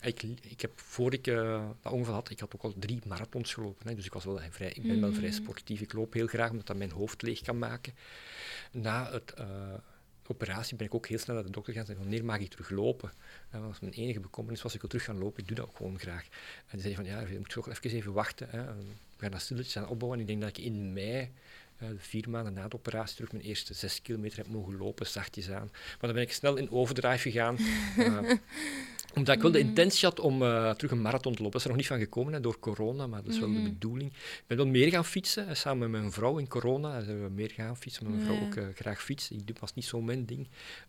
[0.00, 3.54] ik, ik heb, voor ik uh, dat ongeval had, ik had ook al drie marathons
[3.54, 3.88] gelopen.
[3.88, 3.94] Hè.
[3.94, 5.80] Dus ik, was wel vrij, ik ben wel vrij sportief.
[5.80, 7.94] Ik loop heel graag, omdat dat mijn hoofd leeg kan maken.
[8.70, 9.34] Na het...
[9.38, 9.46] Uh,
[10.30, 12.70] operatie ben ik ook heel snel naar de dokter gaan zeggen: wanneer mag ik terug
[12.70, 13.12] lopen?
[13.50, 15.66] En dat was mijn enige bekommernis, was ik wil terug gaan lopen, ik doe dat
[15.66, 16.24] ook gewoon graag.
[16.66, 18.48] En die zei van ja, je moet toch even even wachten.
[18.50, 18.64] Hè.
[18.64, 18.82] We
[19.16, 20.18] gaan dat stilletjes aan opbouwen.
[20.18, 21.30] En ik denk dat ik in mei,
[21.82, 25.50] uh, vier maanden na de operatie, terug mijn eerste zes kilometer heb mogen lopen, zachtjes
[25.50, 25.68] aan.
[25.72, 27.56] Maar dan ben ik snel in overdrive gegaan.
[27.98, 28.18] uh,
[29.16, 31.52] omdat ik wel de intentie had om uh, terug een marathon te lopen.
[31.52, 33.54] Dat is er nog niet van gekomen hè, door corona, maar dat is wel mm
[33.54, 33.64] -hmm.
[33.64, 34.12] de bedoeling.
[34.12, 37.02] Ik ben wel meer gaan fietsen, hè, samen met mijn vrouw in corona.
[37.02, 39.42] Zijn we meer gaan fietsen, mijn vrouw ook uh, graag fietsen.
[39.46, 40.48] Ik was niet zo mijn ding,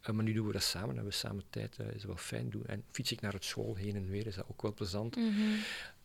[0.10, 0.88] uh, maar nu doen we dat samen.
[0.88, 2.66] Hebben we samen tijd, is wel fijn doen.
[2.66, 5.16] En fiets ik naar het school heen en weer, is dat ook wel plezant.
[5.16, 5.56] Mm -hmm.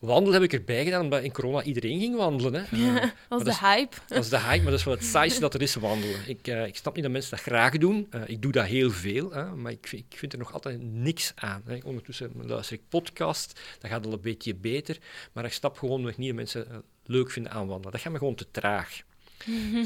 [0.01, 2.55] Wandelen heb ik erbij gedaan, omdat in corona iedereen ging wandelen.
[2.55, 2.77] Hè.
[2.85, 3.97] Ja, dat was de hype.
[4.07, 6.29] Dat is de hype, maar dat is wel het saaiste dat er is, wandelen.
[6.29, 8.09] Ik, uh, ik snap niet dat mensen dat graag doen.
[8.15, 11.33] Uh, ik doe dat heel veel, hè, maar ik, ik, vind er nog altijd niks
[11.35, 11.63] aan.
[11.65, 11.79] Hè.
[11.85, 14.99] Ondertussen luister ik podcast, dat gaat al een beetje beter,
[15.33, 17.93] maar ik snap gewoon nog niet dat mensen uh, leuk vinden aan wandelen.
[17.93, 19.03] Dat gaat me gewoon te traag.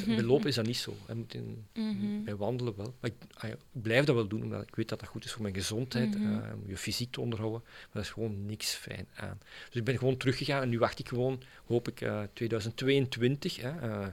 [0.06, 0.96] Bij lopen is dat niet zo.
[1.08, 2.24] Je moet in, mm -hmm.
[2.24, 2.94] Bij wandelen wel.
[3.00, 5.24] Maar ik, ah ja, ik, blijf dat wel doen, omdat ik weet dat dat goed
[5.24, 6.44] is voor mijn gezondheid, mm -hmm.
[6.44, 7.60] uh, om je fysiek te onderhouden.
[7.64, 9.38] Maar dat is gewoon niks fijn aan.
[9.66, 13.88] Dus ik ben gewoon teruggegaan en nu wacht ik gewoon, hoop ik, uh, 2022, hè,
[13.88, 14.06] uh,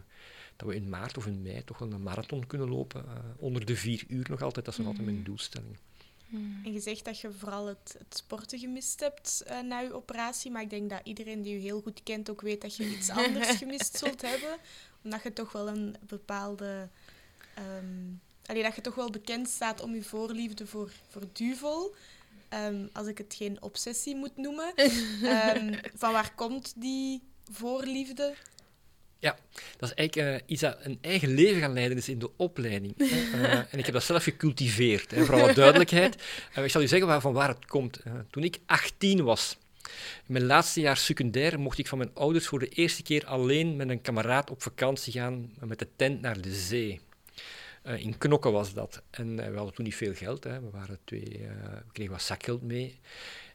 [0.55, 3.05] dat we in maart of in mei toch wel een marathon kunnen lopen.
[3.37, 5.77] onder de vier uur nog altijd, dat is nog altijd mijn doelstelling.
[6.63, 10.51] En je zegt dat je vooral het, het sporten gemist hebt uh, na je operatie,
[10.51, 13.09] maar ik denk dat iedereen die je heel goed kent ook weet dat je iets
[13.25, 14.57] anders gemist zult hebben.
[15.03, 16.87] Omdat je toch wel een bepaalde...
[17.77, 21.95] Um, allee, dat je toch wel bekend staat om je voorliefde voor, voor duvel.
[22.53, 24.73] Um, als ik het geen obsessie moet noemen.
[25.23, 27.21] Um, van waar komt die
[27.51, 28.35] voorliefde?
[29.19, 29.37] Ja,
[29.77, 32.93] dat is eigenlijk uh, iets dat een eigen leven gaan leiden is in de opleiding.
[32.97, 36.15] uh, en ik heb dat zelf gecultiveerd, hè, voor alle duidelijkheid.
[36.57, 37.99] Uh, ik zal u zeggen waar, van waar het komt.
[38.29, 39.57] toen ik 18 was,
[40.27, 43.75] in mijn laatste jaar secundair, mocht ik van mijn ouders voor de eerste keer alleen
[43.75, 46.99] met een kameraad op vakantie gaan met de tent naar de zee.
[47.97, 49.01] in Knokken was dat.
[49.09, 50.61] En we hadden toen niet veel geld, hè.
[50.61, 52.99] we, waren twee, we kregen wat zakgeld mee.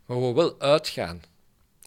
[0.06, 1.22] Maar we wilden wel uitgaan.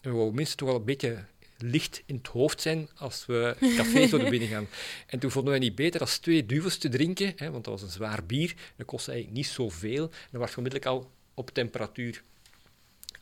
[0.00, 1.24] We wilden minstens toch wel een beetje
[1.62, 4.68] licht in het hoofd zijn als we café zouden binnengaan.
[5.06, 7.82] En toen vonden wij niet beter als twee duvels te drinken, hè, want dat was
[7.82, 8.54] een zwaar bier.
[8.76, 10.02] Dat kostte eigenlijk niet zoveel.
[10.02, 12.22] En dat was onmiddellijk al op temperatuur.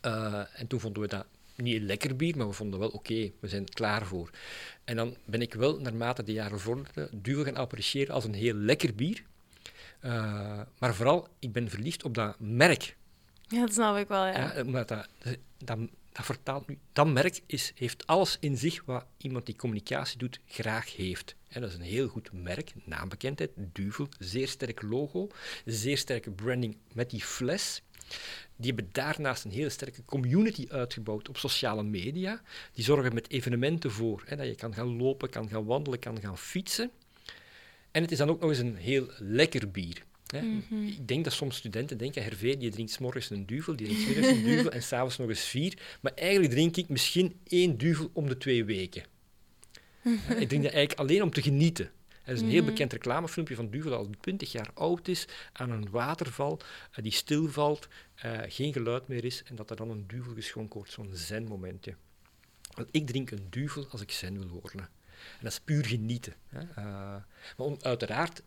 [0.05, 1.25] Uh, en toen vonden we dat
[1.55, 4.29] niet een lekker bier, maar we vonden wel oké, okay, we zijn klaar voor.
[4.83, 8.53] En dan ben ik wel, naarmate de jaren vorderden, duvel gaan appreciëren als een heel
[8.53, 9.23] lekker bier.
[10.05, 12.97] Uh, maar vooral, ik ben verliefd op dat merk.
[13.47, 14.53] Ja, dat snap ik wel, ja.
[14.53, 15.07] ja omdat dat,
[15.57, 15.77] dat
[16.11, 20.39] dat vertaalt nu, dat merk is, heeft alles in zich wat iemand die communicatie doet
[20.47, 21.35] graag heeft.
[21.47, 25.27] En dat is een heel goed merk, naambekendheid, Duvel, zeer sterk logo,
[25.65, 27.81] zeer sterke branding met die fles.
[28.55, 32.41] Die hebben daarnaast een hele sterke community uitgebouwd op sociale media.
[32.73, 36.19] Die zorgen met evenementen voor hè, dat je kan gaan lopen, kan gaan wandelen, kan
[36.19, 36.91] gaan fietsen.
[37.91, 40.03] En het is dan ook nog eens een heel lekker bier.
[40.27, 40.41] Hè.
[40.41, 40.87] Mhm.
[40.87, 44.07] Ik denk dat soms studenten denken, Hervé, die drinkt 's morgens een duvel, die drinkt
[44.07, 45.97] middags een duvel en s'avonds nog eens vier.
[46.01, 49.03] Maar eigenlijk drink ik misschien één duvel om de twee weken.
[50.39, 51.91] Ik drink dat eigenlijk alleen om te genieten.
[52.29, 52.69] Er is een heel Mhm.
[52.71, 56.59] bekend reclamefilmpje van Duvel dat al 20 jaar oud is, aan een waterval
[56.91, 60.75] eh, die stilvalt, eh, geen geluid meer is en dat er dan een duvel geschonken
[60.77, 61.95] wordt, zo'n zen-momentje.
[62.75, 64.79] Want ik drink een duvel als ik zen wil worden.
[65.19, 66.33] En dat is puur genieten.
[66.47, 66.59] Hè.
[66.59, 67.23] Eh, maar
[67.67, 68.41] om- uiteraard,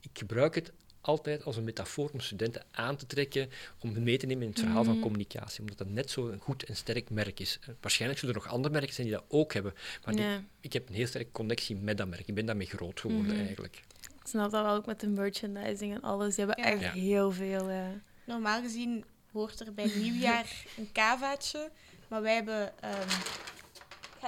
[0.00, 0.72] ik gebruik het
[1.08, 4.58] altijd als een metafoor om studenten aan te trekken, om mee te nemen in het
[4.58, 5.02] verhaal van Mhm.
[5.02, 7.58] communicatie, omdat dat net zo een goed en sterk merk is.
[7.62, 10.72] Eh, Waarschijnlijk zullen er nog andere merken zijn die dat ook hebben, maar die- ik
[10.72, 12.26] heb een heel sterke connectie met dat merk.
[12.28, 13.40] Ik ben daarmee groot geworden Mhm.
[13.40, 13.76] eigenlijk.
[14.02, 16.34] ik snap dat wel ook met de merchandising en alles.
[16.34, 16.70] Die hebben Ja.
[16.70, 16.92] echt Ja.
[16.92, 17.70] heel veel.
[17.70, 18.00] Ja.
[18.24, 20.46] Normaal gezien hoort er bij nieuwjaar
[20.78, 21.70] een kavaatje,
[22.08, 23.08] maar wij hebben ehm,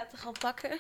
[0.01, 0.71] Ik ga het er al pakken.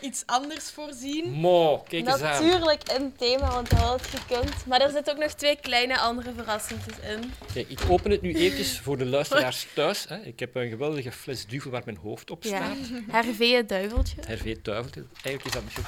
[0.00, 1.30] iets anders voorzien.
[1.30, 2.42] Mo, kijk eens aan.
[2.42, 4.66] Natuurlijk een thema, want dat had gekund.
[4.66, 7.32] Maar er zitten ook nog twee kleine andere verrassingjes in.
[7.52, 10.08] Kijk, ik open het nu eventjes voor de luisteraars thuis.
[10.08, 10.20] Hè.
[10.20, 12.48] Ik heb een geweldige fles duvel waar mijn hoofd op Ja.
[12.48, 12.76] staat.
[13.10, 14.16] Hervé het duiveltje.
[14.16, 15.04] Het Hervé Duiveltje.
[15.12, 15.84] Eigenlijk is dat misschien...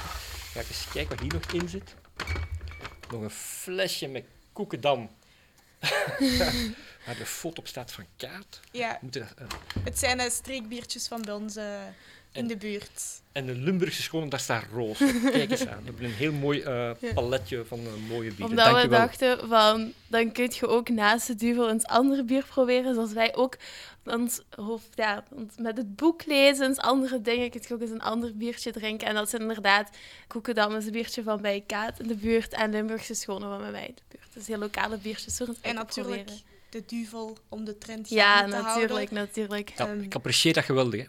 [0.53, 1.95] Ga ik eens kijken wat hier nog in zit.
[3.11, 4.23] Nog een flesje met
[4.53, 5.09] koekendam.
[7.05, 8.59] waar de foto op staat van kaart.
[8.71, 11.81] Ja, Moeten dat, eh, het zijn eh, streekbiertjes van bij eh,
[12.35, 13.21] in de buurt.
[13.31, 14.97] en de Limburgse schoenen, daar staat roos.
[15.31, 15.79] Kijk eens aan.
[15.79, 18.49] We hebben een heel mooi eh, paletje van eh, mooie bieren.
[18.49, 22.93] Omdat we dachten van, dan kun je ook naast de duvel eens andere bier proberen.
[22.93, 23.57] Zoals wij ook
[24.05, 25.23] ons hoofd, ja,
[25.57, 27.49] met het boek lezen, eens andere dingen.
[27.49, 29.07] Kun je ook eens een ander biertje drinken.
[29.07, 29.89] En dat is inderdaad,
[30.27, 32.53] Koekendam is een biertje van bij Kaat in de buurt.
[32.53, 34.33] En Limburgse Schonen van bij mij in de buurt.
[34.33, 35.39] Dus heel lokale biertjes.
[35.61, 36.54] En natuurlijk proberen.
[36.75, 39.13] De duvel om de trend Ja, te natuurlijk, houden.
[39.13, 39.69] natuurlijk.
[39.77, 41.07] Ja, Ehm, ik apprecieer dat geweldig.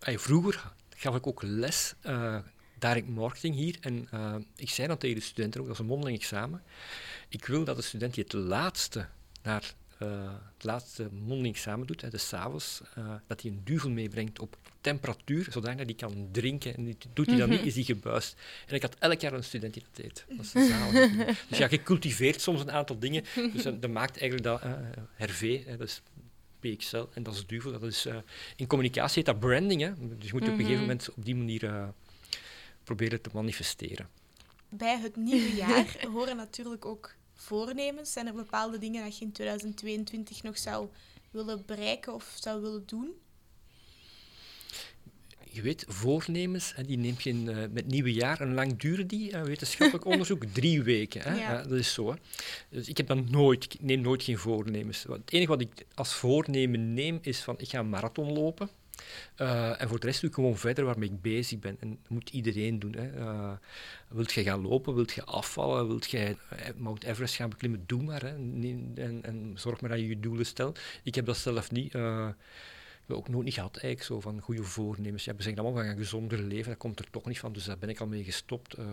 [0.28, 2.38] Vroeger gaf ik ook les, eh
[2.78, 3.76] direct marketing hier.
[3.80, 6.62] En eh, ik zei dan tegen de studenten ook, dat is een mondeling examen.
[7.28, 9.06] Ik wil dat de student die het laatste
[9.42, 13.60] naar eh, het laatste mondeling examen doet, hè, dus 's avonds, eh, dat hij een
[13.64, 16.74] duvel meebrengt op temperatuur, zodat hij die kan drinken.
[16.76, 18.36] En doet hij dat niet, is hij gebuist.
[18.66, 20.24] En ik had elk jaar een student die dat deed.
[20.28, 20.52] Dat is
[21.48, 23.24] dus ja, je cultiveert soms een aantal dingen.
[23.52, 24.80] Dus eh, dat maakt eigenlijk dat eh
[25.14, 26.02] Hervé, hè, dat is
[26.60, 27.72] PXL en dat is Duvel.
[27.72, 28.16] Dat is, eh,
[28.56, 29.80] in communicatie heet dat branding.
[29.80, 29.92] Hè?
[30.18, 30.80] Dus je moet op een gegeven Mhm.
[30.80, 31.88] moment op die manier eh,
[32.84, 34.08] proberen te manifesteren.
[34.68, 38.12] Bij het nieuwe jaar horen natuurlijk ook voornemens.
[38.12, 40.88] Zijn er bepaalde dingen dat je in 2022 nog zou
[41.30, 43.10] willen bereiken of zou willen doen?
[45.52, 48.40] Je weet, voornemens, hè, die neem je in, eh, met nieuwe jaar.
[48.40, 49.30] En lang duren die?
[49.32, 50.44] eh, wetenschappelijk onderzoek?
[50.44, 51.22] Drie weken.
[51.22, 51.34] Hè?
[51.34, 51.62] Ja.
[51.62, 52.10] Dat is zo.
[52.10, 52.16] Hè?
[52.68, 55.02] Dus ik heb dan nooit, ik neem nooit geen voornemens.
[55.08, 58.70] Het enige wat ik als voornemen neem, is van ik ga een marathon lopen.
[59.36, 61.76] Eh, en voor de rest doe ik gewoon verder waarmee ik bezig ben.
[61.80, 62.94] En dat moet iedereen doen.
[62.94, 63.10] Hè.
[63.18, 63.52] Eh,
[64.08, 64.94] wilt je gaan lopen?
[64.94, 65.88] Wilt je afvallen?
[65.88, 66.36] Wilt je
[66.76, 67.82] Mount Everest gaan beklimmen?
[67.86, 68.22] Doe maar.
[68.22, 68.34] Hè.
[68.34, 70.80] En, en zorg maar dat je je doelen stelt.
[71.02, 71.94] Ik heb dat zelf niet.
[73.16, 75.24] Ook nooit niet gehad, eigenlijk, zo van goede voornemens.
[75.24, 77.64] Ja, we zeggen allemaal, we gaan gezonder leven, dat komt er toch niet van, dus
[77.64, 78.74] daar ben ik al mee gestopt.
[78.74, 78.86] Eh,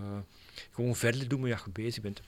[0.71, 2.21] gewoon verder doen waar je bezig bent.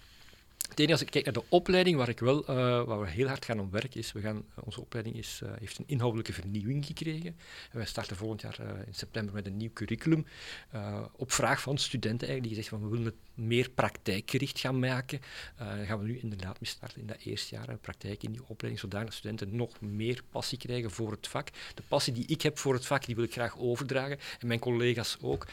[0.72, 3.28] Het enige, als ik kijk naar de opleiding, waar, ik wel, eh, waar we heel
[3.28, 7.36] hard gaan om werken, is, gaan, onze opleiding is, eh, heeft een inhoudelijke vernieuwing gekregen.
[7.72, 10.26] En wij starten volgend jaar eh, in september met een nieuw curriculum.
[10.72, 14.80] eh, op vraag van studenten eigenlijk, die gezegd van, we willen het meer praktijkgericht gaan
[14.80, 15.20] maken.
[15.56, 18.42] Eh, daar gaan we nu inderdaad mee starten in dat eerste jaar, praktijk in die
[18.48, 21.50] opleiding, zodat studenten nog meer passie krijgen voor het vak.
[21.76, 24.60] De passie die ik heb voor het vak, die wil ik graag overdragen, en mijn
[24.60, 25.48] collega's ook.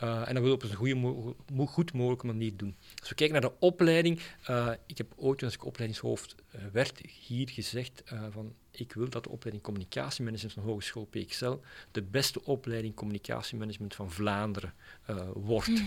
[0.00, 1.34] Eh, en dat willen we op een goede,
[1.66, 2.76] goed mogelijke manier doen.
[2.98, 4.20] Als we kijken naar de opleiding,
[4.68, 9.08] eh, ik heb ooit, toen ik opleidingshoofd eh, werd, hier gezegd eh, van ik wil
[9.08, 11.54] dat de opleiding communicatiemanagement van Hogeschool PXL
[11.90, 14.74] de beste opleiding communicatiemanagement van Vlaanderen
[15.34, 15.82] wordt.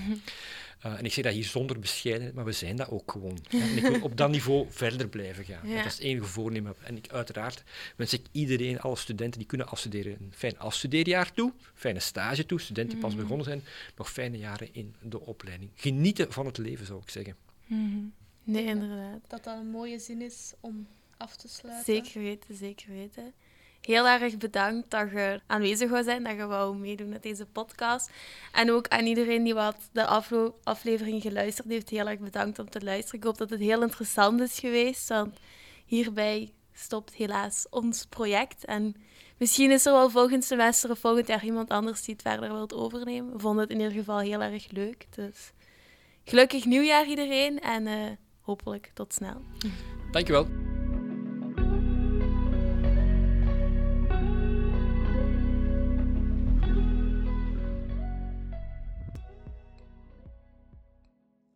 [0.86, 3.38] Eh, en ik zeg dat hier zonder bescheidenheid, maar we zijn dat ook gewoon.
[3.50, 5.68] En ik wil op dat niveau verder blijven gaan.
[5.68, 5.76] Ja.
[5.76, 6.76] Dat is het enige voornemen.
[6.84, 7.64] En ik, uiteraard
[7.96, 12.60] wens ik iedereen, alle studenten die kunnen afstuderen, een fijn afstudeerjaar toe, fijne stage toe,
[12.60, 13.64] studenten die pas begonnen zijn,
[13.96, 15.72] nog fijne jaren in de opleiding.
[15.76, 17.36] Genieten van het leven, zou ik zeggen.
[17.66, 17.98] Mhm.
[18.46, 19.20] Nee, inderdaad.
[19.28, 20.88] Dat dat een mooie zin is om
[21.18, 21.86] af te sluiten.
[21.86, 23.34] Zeker weten, zeker weten.
[23.82, 28.10] Heel erg bedankt dat je aanwezig wou zijn, dat je wou meedoen met deze podcast.
[28.52, 30.06] En ook aan iedereen die wat de
[30.64, 33.20] aflevering geluisterd heeft, heel erg bedankt om te luisteren.
[33.20, 35.38] Ik hoop dat het heel interessant is geweest, want
[35.86, 38.66] hierbij stopt helaas ons project.
[38.66, 38.96] En
[39.38, 42.74] misschien is er wel volgend semester of volgend jaar iemand anders die het verder wilt
[42.74, 43.34] overnemen.
[43.34, 45.06] We vonden het in ieder geval heel erg leuk.
[45.16, 45.52] Dus
[46.24, 48.12] gelukkig nieuwjaar iedereen en uh,
[48.46, 49.42] hopelijk tot snel.
[50.12, 50.48] Dankjewel.